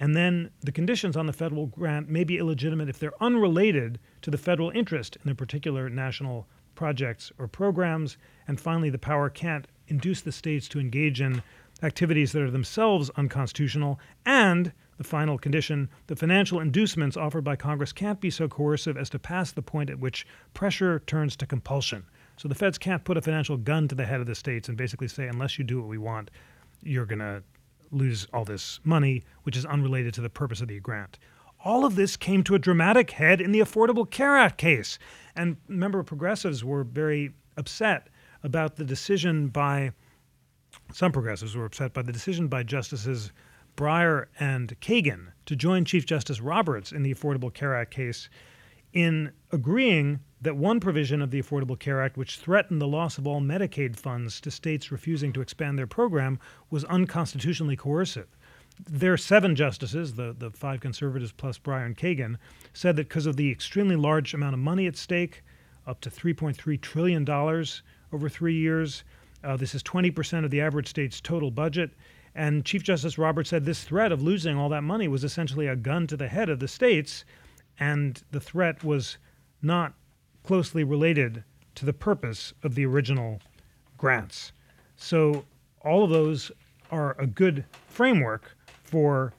[0.00, 4.30] And then the conditions on the federal grant may be illegitimate if they're unrelated to
[4.30, 6.46] the federal interest in the particular national
[6.80, 8.16] projects or programs.
[8.48, 11.42] And finally, the power can't induce the states to engage in
[11.82, 17.92] activities that are themselves unconstitutional and the final condition, the financial inducements offered by Congress
[17.92, 22.02] can't be so coercive as to pass the point at which pressure turns to compulsion.
[22.38, 24.78] So the feds can't put a financial gun to the head of the states and
[24.78, 26.30] basically say, unless you do what we want,
[26.82, 27.42] you're going to
[27.90, 31.18] lose all this money, which is unrelated to the purpose of the grant.
[31.62, 34.98] All of this came to a dramatic head in the Affordable Care Act case.
[35.36, 38.08] And remember, progressives were very upset
[38.42, 39.92] about the decision by
[40.92, 43.32] some progressives were upset by the decision by Justices
[43.76, 48.28] Breyer and Kagan to join Chief Justice Roberts in the Affordable Care Act case
[48.92, 53.26] in agreeing that one provision of the Affordable Care Act, which threatened the loss of
[53.26, 56.38] all Medicaid funds to states refusing to expand their program,
[56.70, 58.36] was unconstitutionally coercive.
[58.88, 62.36] There are seven justices, the, the five conservatives plus Breyer and Kagan,
[62.72, 65.42] said that because of the extremely large amount of money at stake,
[65.86, 67.28] up to $3.3 trillion
[68.12, 69.04] over three years,
[69.42, 71.90] uh, this is 20% of the average state's total budget.
[72.34, 75.76] And Chief Justice Roberts said this threat of losing all that money was essentially a
[75.76, 77.24] gun to the head of the states,
[77.78, 79.18] and the threat was
[79.62, 79.94] not
[80.44, 81.42] closely related
[81.74, 83.40] to the purpose of the original
[83.98, 84.52] grants.
[84.96, 85.44] So,
[85.82, 86.52] all of those
[86.90, 88.56] are a good framework
[88.90, 89.32] for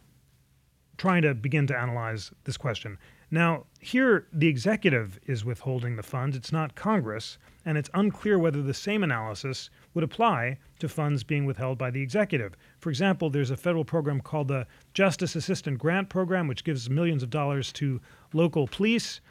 [0.98, 2.98] trying to begin to analyze this question.
[3.32, 8.62] Now, here the executive is withholding the funds, it's not Congress, and it's unclear whether
[8.62, 12.56] the same analysis would apply to funds being withheld by the executive.
[12.80, 17.24] For example, there's a federal program called the Justice Assistance Grant Program, which gives millions
[17.24, 18.02] of dollars to
[18.34, 19.22] local police.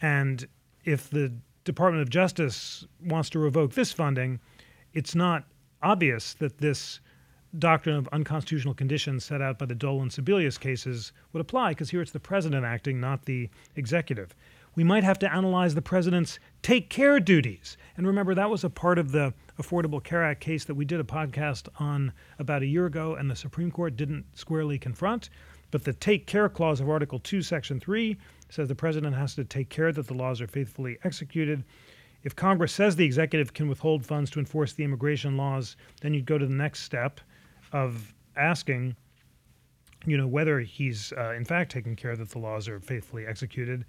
[0.00, 0.46] And
[0.84, 1.32] if the
[1.64, 4.40] Department of Justice wants to revoke this funding,
[4.94, 5.44] it's not
[5.82, 7.00] obvious that this
[7.58, 11.90] doctrine of unconstitutional conditions set out by the Dole and Sebelius cases would apply, because
[11.90, 14.34] here it's the president acting, not the executive.
[14.74, 17.76] We might have to analyze the president's take care duties.
[17.96, 20.98] And remember, that was a part of the Affordable Care Act case that we did
[20.98, 25.28] a podcast on about a year ago, and the Supreme Court didn't squarely confront.
[25.70, 28.16] But the take care clause of Article 2, Section 3
[28.48, 31.64] says the president has to take care that the laws are faithfully executed.
[32.24, 36.24] If Congress says the executive can withhold funds to enforce the immigration laws, then you'd
[36.24, 37.20] go to the next step
[37.72, 38.96] of asking,
[40.06, 43.84] you know, whether he's uh, in fact taking care that the laws are faithfully executed.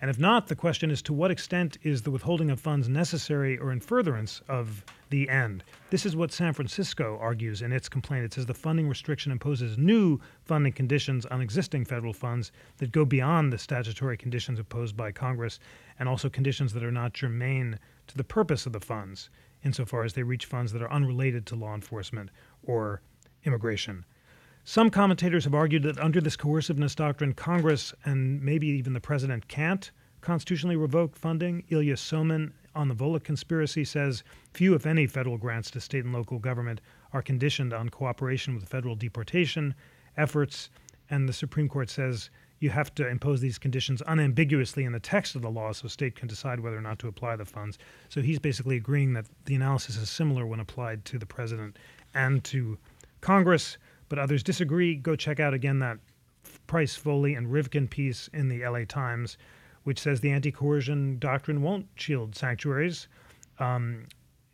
[0.00, 3.56] And if not, the question is to what extent is the withholding of funds necessary
[3.56, 5.64] or in furtherance of the end?
[5.90, 8.24] This is what San Francisco argues in its complaint.
[8.24, 13.04] It says the funding restriction imposes new funding conditions on existing federal funds that go
[13.04, 15.58] beyond the statutory conditions imposed by Congress
[15.98, 19.30] and also conditions that are not germane to the purpose of the funds,
[19.62, 22.30] insofar as they reach funds that are unrelated to law enforcement
[22.64, 23.00] or
[23.44, 24.04] immigration.
[24.64, 29.46] Some commentators have argued that under this coerciveness doctrine, Congress and maybe even the president
[29.48, 29.90] can't
[30.22, 31.64] constitutionally revoke funding.
[31.68, 36.14] Ilya Somin on the Volokh conspiracy says few, if any, federal grants to state and
[36.14, 36.80] local government
[37.12, 39.74] are conditioned on cooperation with federal deportation
[40.16, 40.70] efforts.
[41.10, 45.36] And the Supreme Court says you have to impose these conditions unambiguously in the text
[45.36, 47.78] of the law so state can decide whether or not to apply the funds.
[48.08, 51.76] So he's basically agreeing that the analysis is similar when applied to the president
[52.14, 52.78] and to
[53.24, 53.78] Congress
[54.10, 54.94] but others disagree.
[54.94, 55.98] Go check out again that
[56.66, 59.38] Price Foley and Rivkin piece in the LA Times,
[59.84, 63.08] which says the anti coercion doctrine won't shield sanctuaries.
[63.58, 64.08] Um,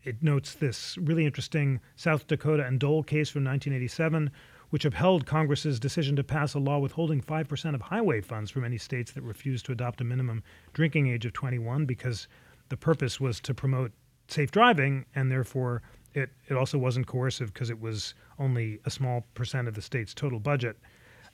[0.05, 4.31] it notes this really interesting South Dakota and Dole case from 1987,
[4.71, 8.79] which upheld Congress's decision to pass a law withholding 5% of highway funds from any
[8.79, 12.29] states that refused to adopt a minimum drinking age of 21 because
[12.69, 13.91] the purpose was to promote
[14.29, 15.83] safe driving and therefore
[16.15, 20.15] it, it also wasn't coercive because it was only a small percent of the state's
[20.15, 20.77] total budget.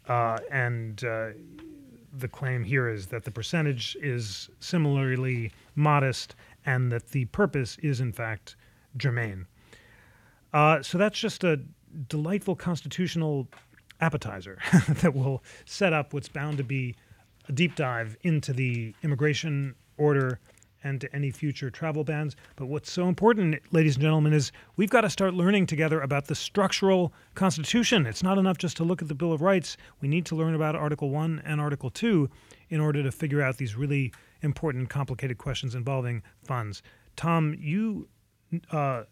[0.09, 1.29] Uh, and uh,
[2.13, 6.35] the claim here is that the percentage is similarly modest
[6.65, 8.57] and that the purpose is, in fact,
[8.97, 9.47] germane.
[10.53, 11.61] Uh, so that's just a
[12.09, 13.49] delightful constitutional
[14.01, 14.59] appetizer
[14.89, 16.95] that will set up what's bound to be
[17.49, 20.39] a deep dive into the immigration order
[20.85, 22.37] and to any future travel bans.
[22.57, 26.27] But what's so important, ladies and gentlemen, is we've got to start learning together about
[26.27, 28.07] the structural Constitution.
[28.07, 29.77] It's not enough just to look at the Bill of Rights.
[30.01, 32.29] We need to learn about Article 1 and Article 2
[32.71, 34.13] in order to figure out these really
[34.43, 36.83] important, complicated questions involving funds.
[37.17, 38.09] Tom, you
[38.71, 39.05] uh,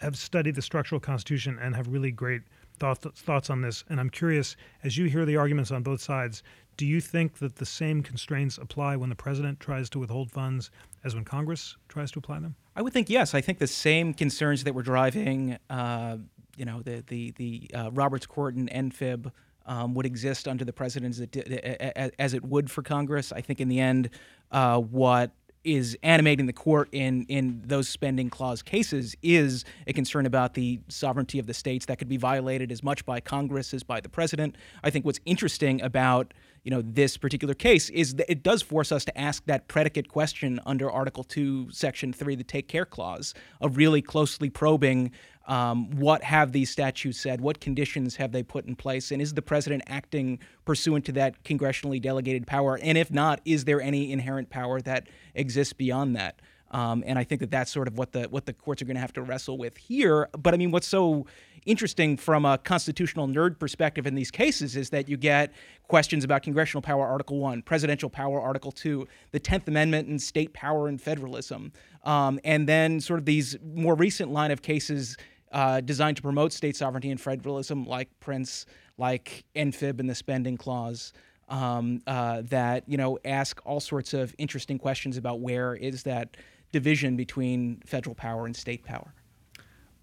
[0.00, 2.42] have studied the structural Constitution and have really great
[2.78, 3.84] thoughts thoughts on this.
[3.88, 6.42] And I'm curious, as you hear the arguments on both sides,
[6.78, 10.70] do you think that the same constraints apply when the president tries to withhold funds
[11.04, 12.54] as when Congress tries to apply them?
[12.76, 13.34] I would think yes.
[13.34, 16.18] I think the same concerns that were driving, uh,
[16.56, 19.32] you know, the the the uh, Roberts Court and NFIB
[19.66, 23.32] um, would exist under the president as it, as it would for Congress.
[23.32, 24.10] I think in the end,
[24.52, 25.32] uh, what
[25.64, 30.80] is animating the court in in those spending clause cases is a concern about the
[30.88, 34.08] sovereignty of the states that could be violated as much by Congress as by the
[34.08, 34.56] president.
[34.84, 36.32] I think what's interesting about
[36.68, 40.06] you know this particular case is that it does force us to ask that predicate
[40.06, 45.10] question under Article Two, Section Three, the Take Care Clause, of really closely probing
[45.46, 49.32] um, what have these statutes said, what conditions have they put in place, and is
[49.32, 52.78] the president acting pursuant to that congressionally delegated power?
[52.82, 56.38] And if not, is there any inherent power that exists beyond that?
[56.70, 58.96] Um, and I think that that's sort of what the what the courts are going
[58.96, 60.28] to have to wrestle with here.
[60.38, 61.24] But I mean, what's so
[61.66, 65.52] interesting from a constitutional nerd perspective in these cases is that you get
[65.88, 70.52] questions about congressional power, Article 1, presidential power, Article 2, the 10th Amendment and state
[70.52, 71.72] power and federalism.
[72.04, 75.16] Um, and then sort of these more recent line of cases
[75.52, 78.66] uh, designed to promote state sovereignty and federalism, like Printz,
[78.98, 81.12] like NFIB and the spending clause.
[81.50, 86.36] Um, uh, that you know ask all sorts of interesting questions about where is that
[86.72, 89.14] division between federal power and state power.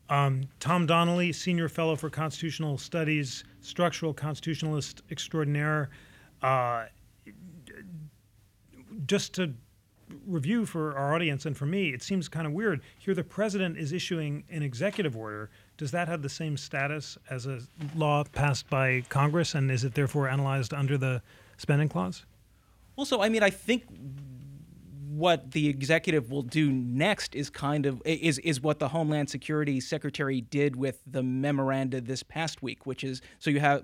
[0.09, 5.89] Um, Tom Donnelly, Senior Fellow for Constitutional Studies, Structural Constitutionalist Extraordinaire.
[6.41, 6.85] Uh,
[9.07, 9.53] just to
[10.27, 12.81] review for our audience and for me, it seems kind of weird.
[12.99, 15.49] Here, the president is issuing an executive order.
[15.77, 17.61] Does that have the same status as a
[17.95, 21.21] law passed by Congress, and is it therefore analyzed under the
[21.57, 22.25] spending clause?
[22.95, 23.83] Well, so I mean, I think
[25.15, 29.79] what the executive will do next is kind of is is what the Homeland Security
[29.79, 33.83] Secretary did with the memoranda this past week, which is so you have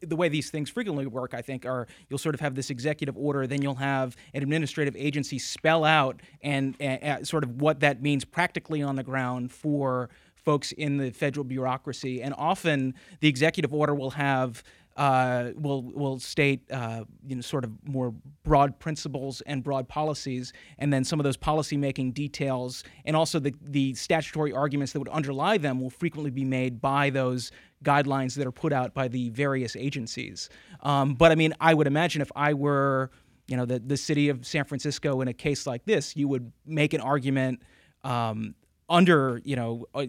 [0.00, 1.32] the way these things frequently work.
[1.32, 4.96] I think are you'll sort of have this executive order, then you'll have an administrative
[4.96, 10.10] agency spell out and, and sort of what that means practically on the ground for
[10.34, 14.62] folks in the federal bureaucracy, and often the executive order will have
[14.96, 18.14] uh, will will state uh, you know sort of more
[18.44, 23.38] broad principles and broad policies, and then some of those policy making details, and also
[23.38, 27.50] the the statutory arguments that would underlie them will frequently be made by those
[27.82, 30.48] guidelines that are put out by the various agencies.
[30.80, 33.10] Um, but I mean, I would imagine if I were
[33.48, 36.52] you know the the city of San Francisco in a case like this, you would
[36.64, 37.62] make an argument.
[38.04, 38.54] Um,
[38.88, 40.04] under you know uh,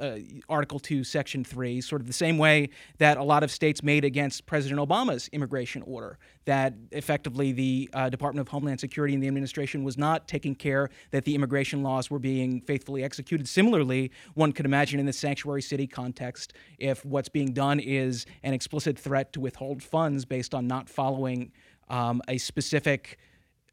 [0.00, 0.18] uh,
[0.48, 4.04] article 2 section 3 sort of the same way that a lot of states made
[4.04, 9.26] against president obama's immigration order that effectively the uh, department of homeland security and the
[9.26, 13.48] administration was not taking care that the immigration laws were being faithfully executed.
[13.48, 18.52] Similarly one could imagine in the sanctuary city context if what's being done is an
[18.52, 21.52] explicit threat to withhold funds based on not following
[21.88, 23.18] um, a specific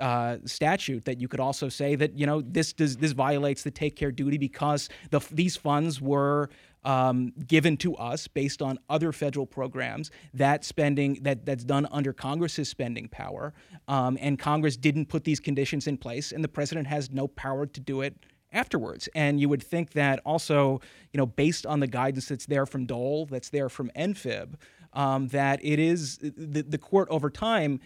[0.01, 3.71] uh, statute that you could also say that you know this does this violates the
[3.71, 6.49] take care duty because the, these funds were
[6.83, 12.11] um, given to us based on other federal programs that spending that that's done under
[12.11, 13.53] Congress's spending power
[13.87, 17.65] um, and Congress didn't put these conditions in place and the president has no power
[17.65, 18.15] to do it
[18.51, 19.07] afterwards.
[19.15, 20.81] And you would think that also,
[21.13, 24.55] you know, based on the guidance that's there from Dole, that's there from NFIB,
[24.93, 27.79] um, that it is the, the court over time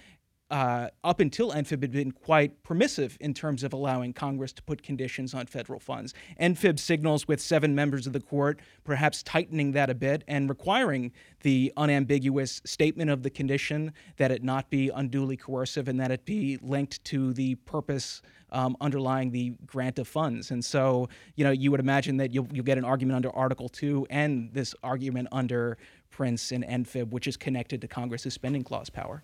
[0.51, 4.83] uh, up until NFIB had been quite permissive in terms of allowing Congress to put
[4.83, 6.13] conditions on federal funds.
[6.39, 11.11] NFIB signals with seven members of the court perhaps tightening that a bit and requiring
[11.41, 16.25] the unambiguous statement of the condition that it not be unduly coercive and that it
[16.25, 18.21] be linked to the purpose
[18.51, 20.51] um, underlying the grant of funds.
[20.51, 23.67] And so, you know, you would imagine that you'll, you'll get an argument under Article
[23.67, 25.77] 2 and this argument under
[26.15, 29.23] Printz and NFIB, which is connected to Congress's spending clause power.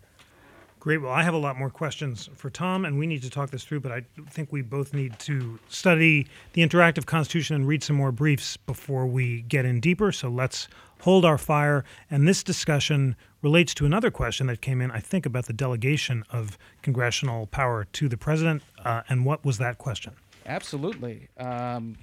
[0.81, 0.97] Great.
[0.97, 3.63] Well, I have a lot more questions for Tom, and we need to talk this
[3.63, 7.95] through, but I think we both need to study the interactive Constitution and read some
[7.95, 10.11] more briefs before we get in deeper.
[10.11, 10.67] So let's
[11.01, 11.85] hold our fire.
[12.09, 16.23] And this discussion relates to another question that came in, I think, about the delegation
[16.31, 18.63] of congressional power to the president.
[18.83, 20.13] Uh, and what was that question?
[20.47, 21.27] Absolutely.
[21.37, 21.95] Um,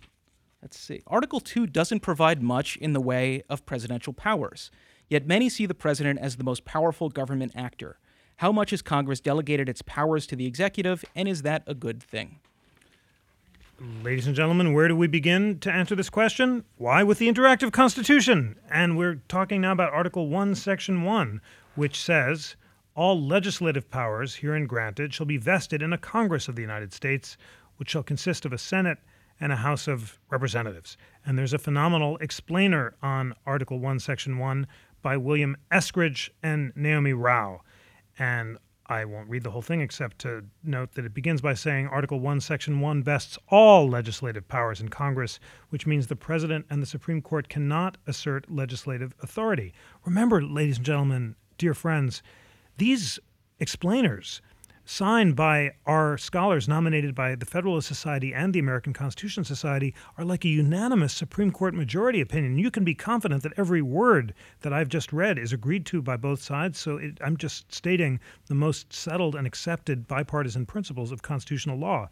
[0.63, 1.03] let's see.
[1.09, 4.71] Article 2 doesn't provide much in the way of presidential powers,
[5.09, 7.99] yet many see the president as the most powerful government actor.
[8.39, 12.01] How much has Congress delegated its powers to the executive, and is that a good
[12.01, 12.39] thing?
[14.05, 16.65] Ladies and gentlemen, where do we begin to answer this question?
[16.77, 18.57] Why, with the interactive Constitution.
[18.71, 21.41] And we're talking now about Article 1, Section 1,
[21.75, 22.55] which says
[22.95, 27.37] all legislative powers herein granted shall be vested in a Congress of the United States,
[27.79, 28.99] which shall consist of a Senate
[29.41, 30.97] and a House of Representatives.
[31.27, 34.69] And there's a phenomenal explainer on Article 1, Section 1
[35.03, 37.63] by William Eskridge and Naomi Rao.
[38.19, 41.89] And I won't read the whole thing except to note that it begins by saying
[41.89, 45.39] Article 1, Section 1 vests all legislative powers in Congress,
[45.69, 49.75] which means the President and the Supreme Court cannot assert legislative authority.
[50.07, 52.23] Remember, ladies and gentlemen, dear friends,
[52.79, 53.19] these
[53.61, 54.41] explainers
[54.89, 60.25] signed by our scholars nominated by the Federalist Society and the American Constitution Society are
[60.25, 62.59] like a unanimous Supreme Court majority opinion.
[62.59, 64.33] You can be confident that every word
[64.63, 66.79] that I've just read is agreed to by both sides.
[66.79, 72.09] So it, I'm just stating the most settled and accepted bipartisan principles of constitutional law.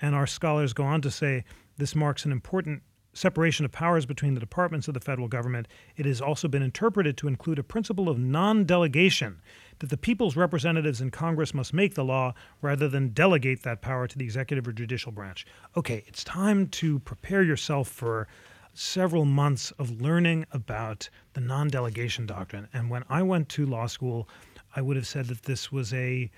[0.00, 1.44] And our scholars go on to say
[1.76, 5.68] this marks an important separation of powers between the departments of the federal government.
[5.96, 9.42] It has also been interpreted to include a principle of non delegation
[9.78, 14.06] that the people's representatives in Congress must make the law rather than delegate that power
[14.06, 15.46] to the executive or judicial branch.
[15.76, 18.28] Okay, it's time to prepare yourself for
[18.74, 22.68] several months of learning about the non delegation doctrine.
[22.72, 24.28] And when I went to law school,
[24.74, 26.30] I would have said that this was a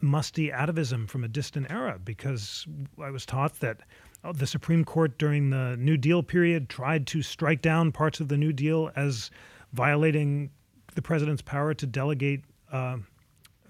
[0.00, 2.66] musty atavism from a distant era because
[3.00, 3.80] I was taught that
[4.24, 8.28] uh, the Supreme Court during the New Deal period tried to strike down parts of
[8.28, 9.30] the New Deal as
[9.72, 10.50] violating
[10.94, 12.42] the president's power to delegate,
[12.72, 12.98] uh,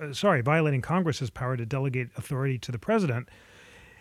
[0.01, 3.29] uh, sorry, violating Congress's power to delegate authority to the president.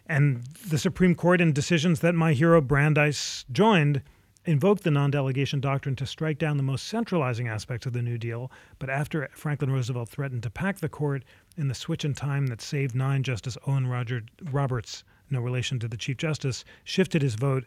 [0.05, 4.01] And the Supreme Court, in decisions that my hero Brandeis joined,
[4.45, 8.17] invoked the non delegation doctrine to strike down the most centralizing aspects of the New
[8.17, 8.51] Deal.
[8.79, 11.23] But after Franklin Roosevelt threatened to pack the court
[11.57, 15.87] in the switch in time that saved nine, Justice Owen Roger Roberts, no relation to
[15.87, 17.65] the Chief Justice, shifted his vote.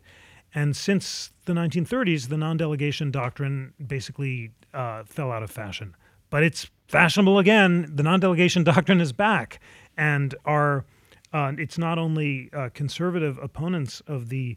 [0.57, 5.95] And since the 1930s, the non delegation doctrine basically uh, fell out of fashion.
[6.31, 7.93] But it's fashionable again.
[7.95, 9.61] The non delegation doctrine is back.
[9.99, 10.87] And our,
[11.35, 14.57] uh, it's not only uh, conservative opponents of the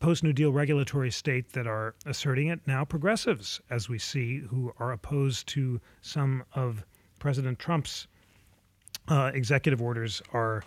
[0.00, 4.72] post New Deal regulatory state that are asserting it, now progressives, as we see, who
[4.78, 6.86] are opposed to some of
[7.18, 8.06] President Trump's
[9.08, 10.64] uh, executive orders, are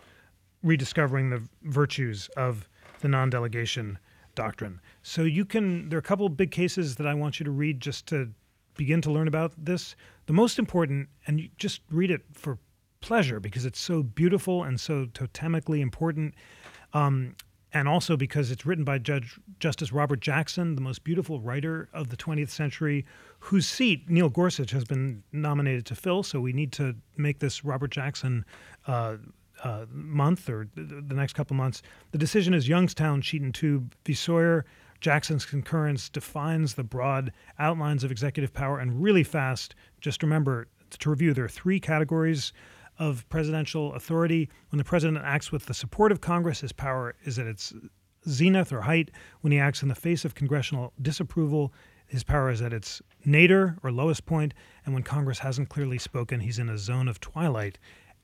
[0.62, 2.70] rediscovering the virtues of
[3.02, 3.98] the non delegation
[4.36, 4.80] doctrine.
[5.04, 7.80] So you can, there are a couple big cases that I want you to read
[7.80, 8.32] just to
[8.76, 9.96] begin to learn about this.
[10.26, 12.60] The most important, and you just read it for
[13.02, 16.34] pleasure because it's so beautiful and so totemically important.
[16.94, 17.36] Um,
[17.76, 22.08] and also because it's written by Judge Justice Robert Jackson, the most beautiful writer of
[22.08, 23.06] the 20th century,
[23.40, 26.24] whose seat Neil Gorsuch has been nominated to fill.
[26.24, 28.46] So we need to make this Robert Jackson
[28.88, 29.18] uh,
[29.64, 31.82] uh, month or the next couple months.
[32.12, 34.14] The decision is Youngstown, Sheet Tube v.
[34.14, 34.66] Sawyer.
[35.02, 39.76] Jackson's concurrence defines the broad outlines of executive power and really fast.
[40.02, 40.68] Just remember
[41.00, 42.54] to review, there are three categories
[42.98, 44.50] of presidential authority.
[44.70, 47.74] When the president acts with the support of Congress, his power is at its
[48.28, 49.12] zenith or height.
[49.42, 51.74] When he acts in the face of congressional disapproval,
[52.08, 54.54] his power is at its nadir or lowest point.
[54.86, 57.78] And when Congress hasn't clearly spoken, he's in a zone of twilight.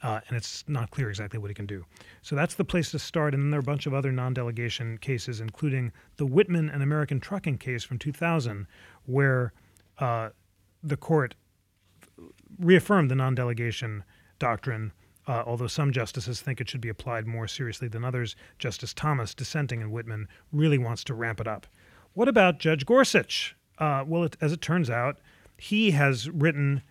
[0.04, 1.86] Uh, and it's not clear exactly what he can do.
[2.24, 3.34] So that's the place to start.
[3.36, 6.82] And then there are a bunch of other non delegation cases, including the Whitman and
[6.82, 8.66] American Trucking case from 2000,
[9.06, 9.54] where
[10.00, 10.30] uh,
[10.84, 11.36] the court
[12.60, 14.04] reaffirmed the non delegation
[14.40, 14.92] doctrine,
[15.28, 18.36] uh, although some justices think it should be applied more seriously than others.
[18.58, 21.68] Justice Thomas, dissenting in Whitman, really wants to ramp it up.
[22.14, 23.56] What about Judge Gorsuch?
[23.78, 25.20] Uh, well, it, as it turns out,
[25.58, 26.82] he has written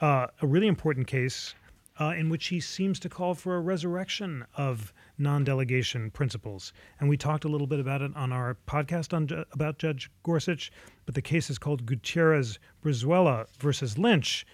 [0.00, 1.54] uh, a really important case
[2.00, 6.72] uh, in which he seems to call for a resurrection of non-delegation principles.
[6.98, 10.72] And we talked a little bit about it on our podcast on about Judge Gorsuch,
[11.04, 14.46] but the case is called Gutierrez Brizuela versus Lynch.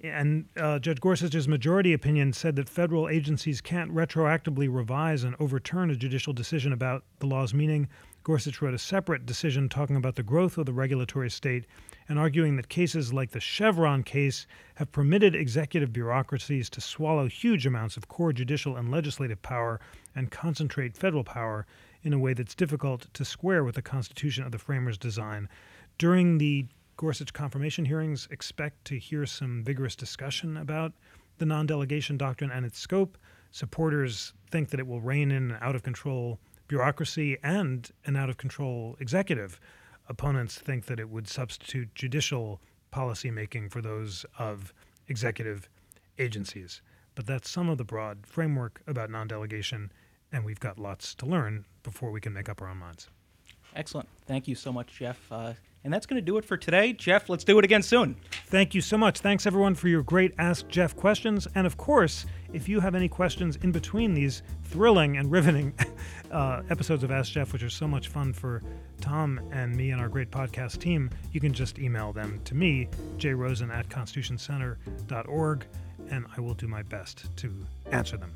[0.00, 5.90] And uh, Judge Gorsuch's majority opinion said that federal agencies can't retroactively revise and overturn
[5.90, 7.88] a judicial decision about the law's meaning.
[8.22, 11.66] Gorsuch wrote a separate decision talking about the growth of the regulatory state
[12.08, 14.46] and arguing that cases like the Chevron case
[14.76, 19.78] have permitted executive bureaucracies to swallow huge amounts of core judicial and legislative power
[20.14, 21.66] and concentrate federal power
[22.02, 25.48] in a way that's difficult to square with the Constitution of the framers' design.
[25.98, 30.92] During the Gorsuch confirmation hearings expect to hear some vigorous discussion about
[31.38, 33.16] the non delegation doctrine and its scope.
[33.52, 38.28] Supporters think that it will rein in an out of control bureaucracy and an out
[38.28, 39.60] of control executive.
[40.08, 42.60] Opponents think that it would substitute judicial
[42.92, 44.72] policymaking for those of
[45.08, 45.68] executive
[46.18, 46.80] agencies.
[47.14, 49.92] But that's some of the broad framework about non delegation,
[50.32, 53.08] and we've got lots to learn before we can make up our own minds.
[53.76, 54.08] Excellent.
[54.26, 55.20] Thank you so much, Jeff.
[55.30, 55.52] Uh,
[55.84, 56.92] and that's going to do it for today.
[56.92, 58.16] Jeff, let's do it again soon.
[58.46, 59.20] Thank you so much.
[59.20, 61.46] Thanks, everyone, for your great Ask Jeff questions.
[61.54, 65.74] And of course, if you have any questions in between these thrilling and riveting
[66.30, 68.62] uh, episodes of Ask Jeff, which are so much fun for
[69.00, 72.88] Tom and me and our great podcast team, you can just email them to me,
[73.18, 75.66] jrosen at constitutioncenter.org,
[76.10, 77.52] and I will do my best to
[77.90, 78.32] answer them.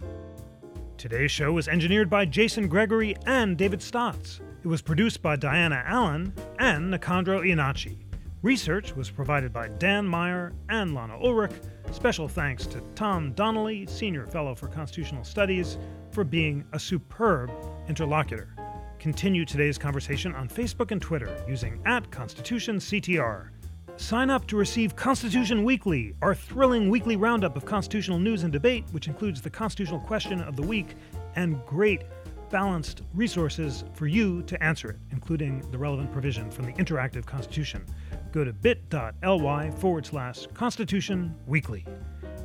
[0.97, 4.41] Today's show was engineered by Jason Gregory and David Stotts.
[4.63, 7.97] It was produced by Diana Allen and Nicandro Iannacci.
[8.43, 11.53] Research was provided by Dan Meyer and Lana Ulrich.
[11.93, 15.79] Special thanks to Tom Donnelly, Senior Fellow for Constitutional Studies,
[16.13, 17.51] for being a superb
[17.89, 18.55] interlocutor.
[18.99, 23.49] Continue today's conversation on Facebook and Twitter using at ConstitutionCTR.
[23.97, 28.85] Sign up to receive Constitution Weekly, our thrilling weekly roundup of constitutional news and debate,
[28.93, 30.95] which includes the constitutional question of the week
[31.37, 32.03] and great
[32.51, 37.85] balanced resources for you to answer it, including the relevant provision from the Interactive Constitution.
[38.31, 41.85] Go to bit.ly forward slash Constitution Weekly.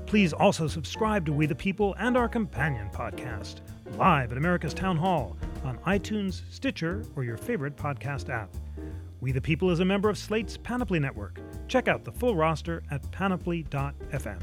[0.08, 3.56] Please also subscribe to We the People and our companion podcast,
[3.98, 5.36] live at America's Town Hall,
[5.66, 8.50] on iTunes, Stitcher, or your favorite podcast app.
[9.20, 11.42] We the People is a member of Slate's Panoply Network.
[11.68, 14.40] Check out the full roster at panoply.fm.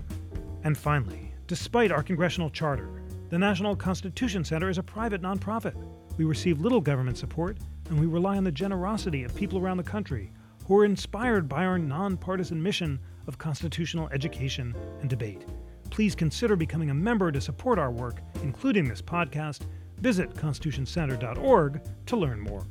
[0.64, 2.90] And finally, despite our congressional charter,
[3.30, 5.74] the National Constitution Center is a private nonprofit.
[6.18, 7.56] We receive little government support,
[7.88, 10.30] and we rely on the generosity of people around the country
[10.66, 15.44] who are inspired by our nonpartisan mission of constitutional education and debate.
[15.90, 19.62] Please consider becoming a member to support our work, including this podcast.
[20.00, 22.66] Visit constitutioncenter.org to learn more.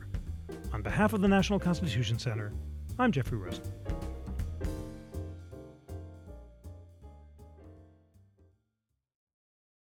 [0.74, 2.52] On behalf of the National Constitution Center,
[3.00, 3.64] I'm Jeffrey Rosen.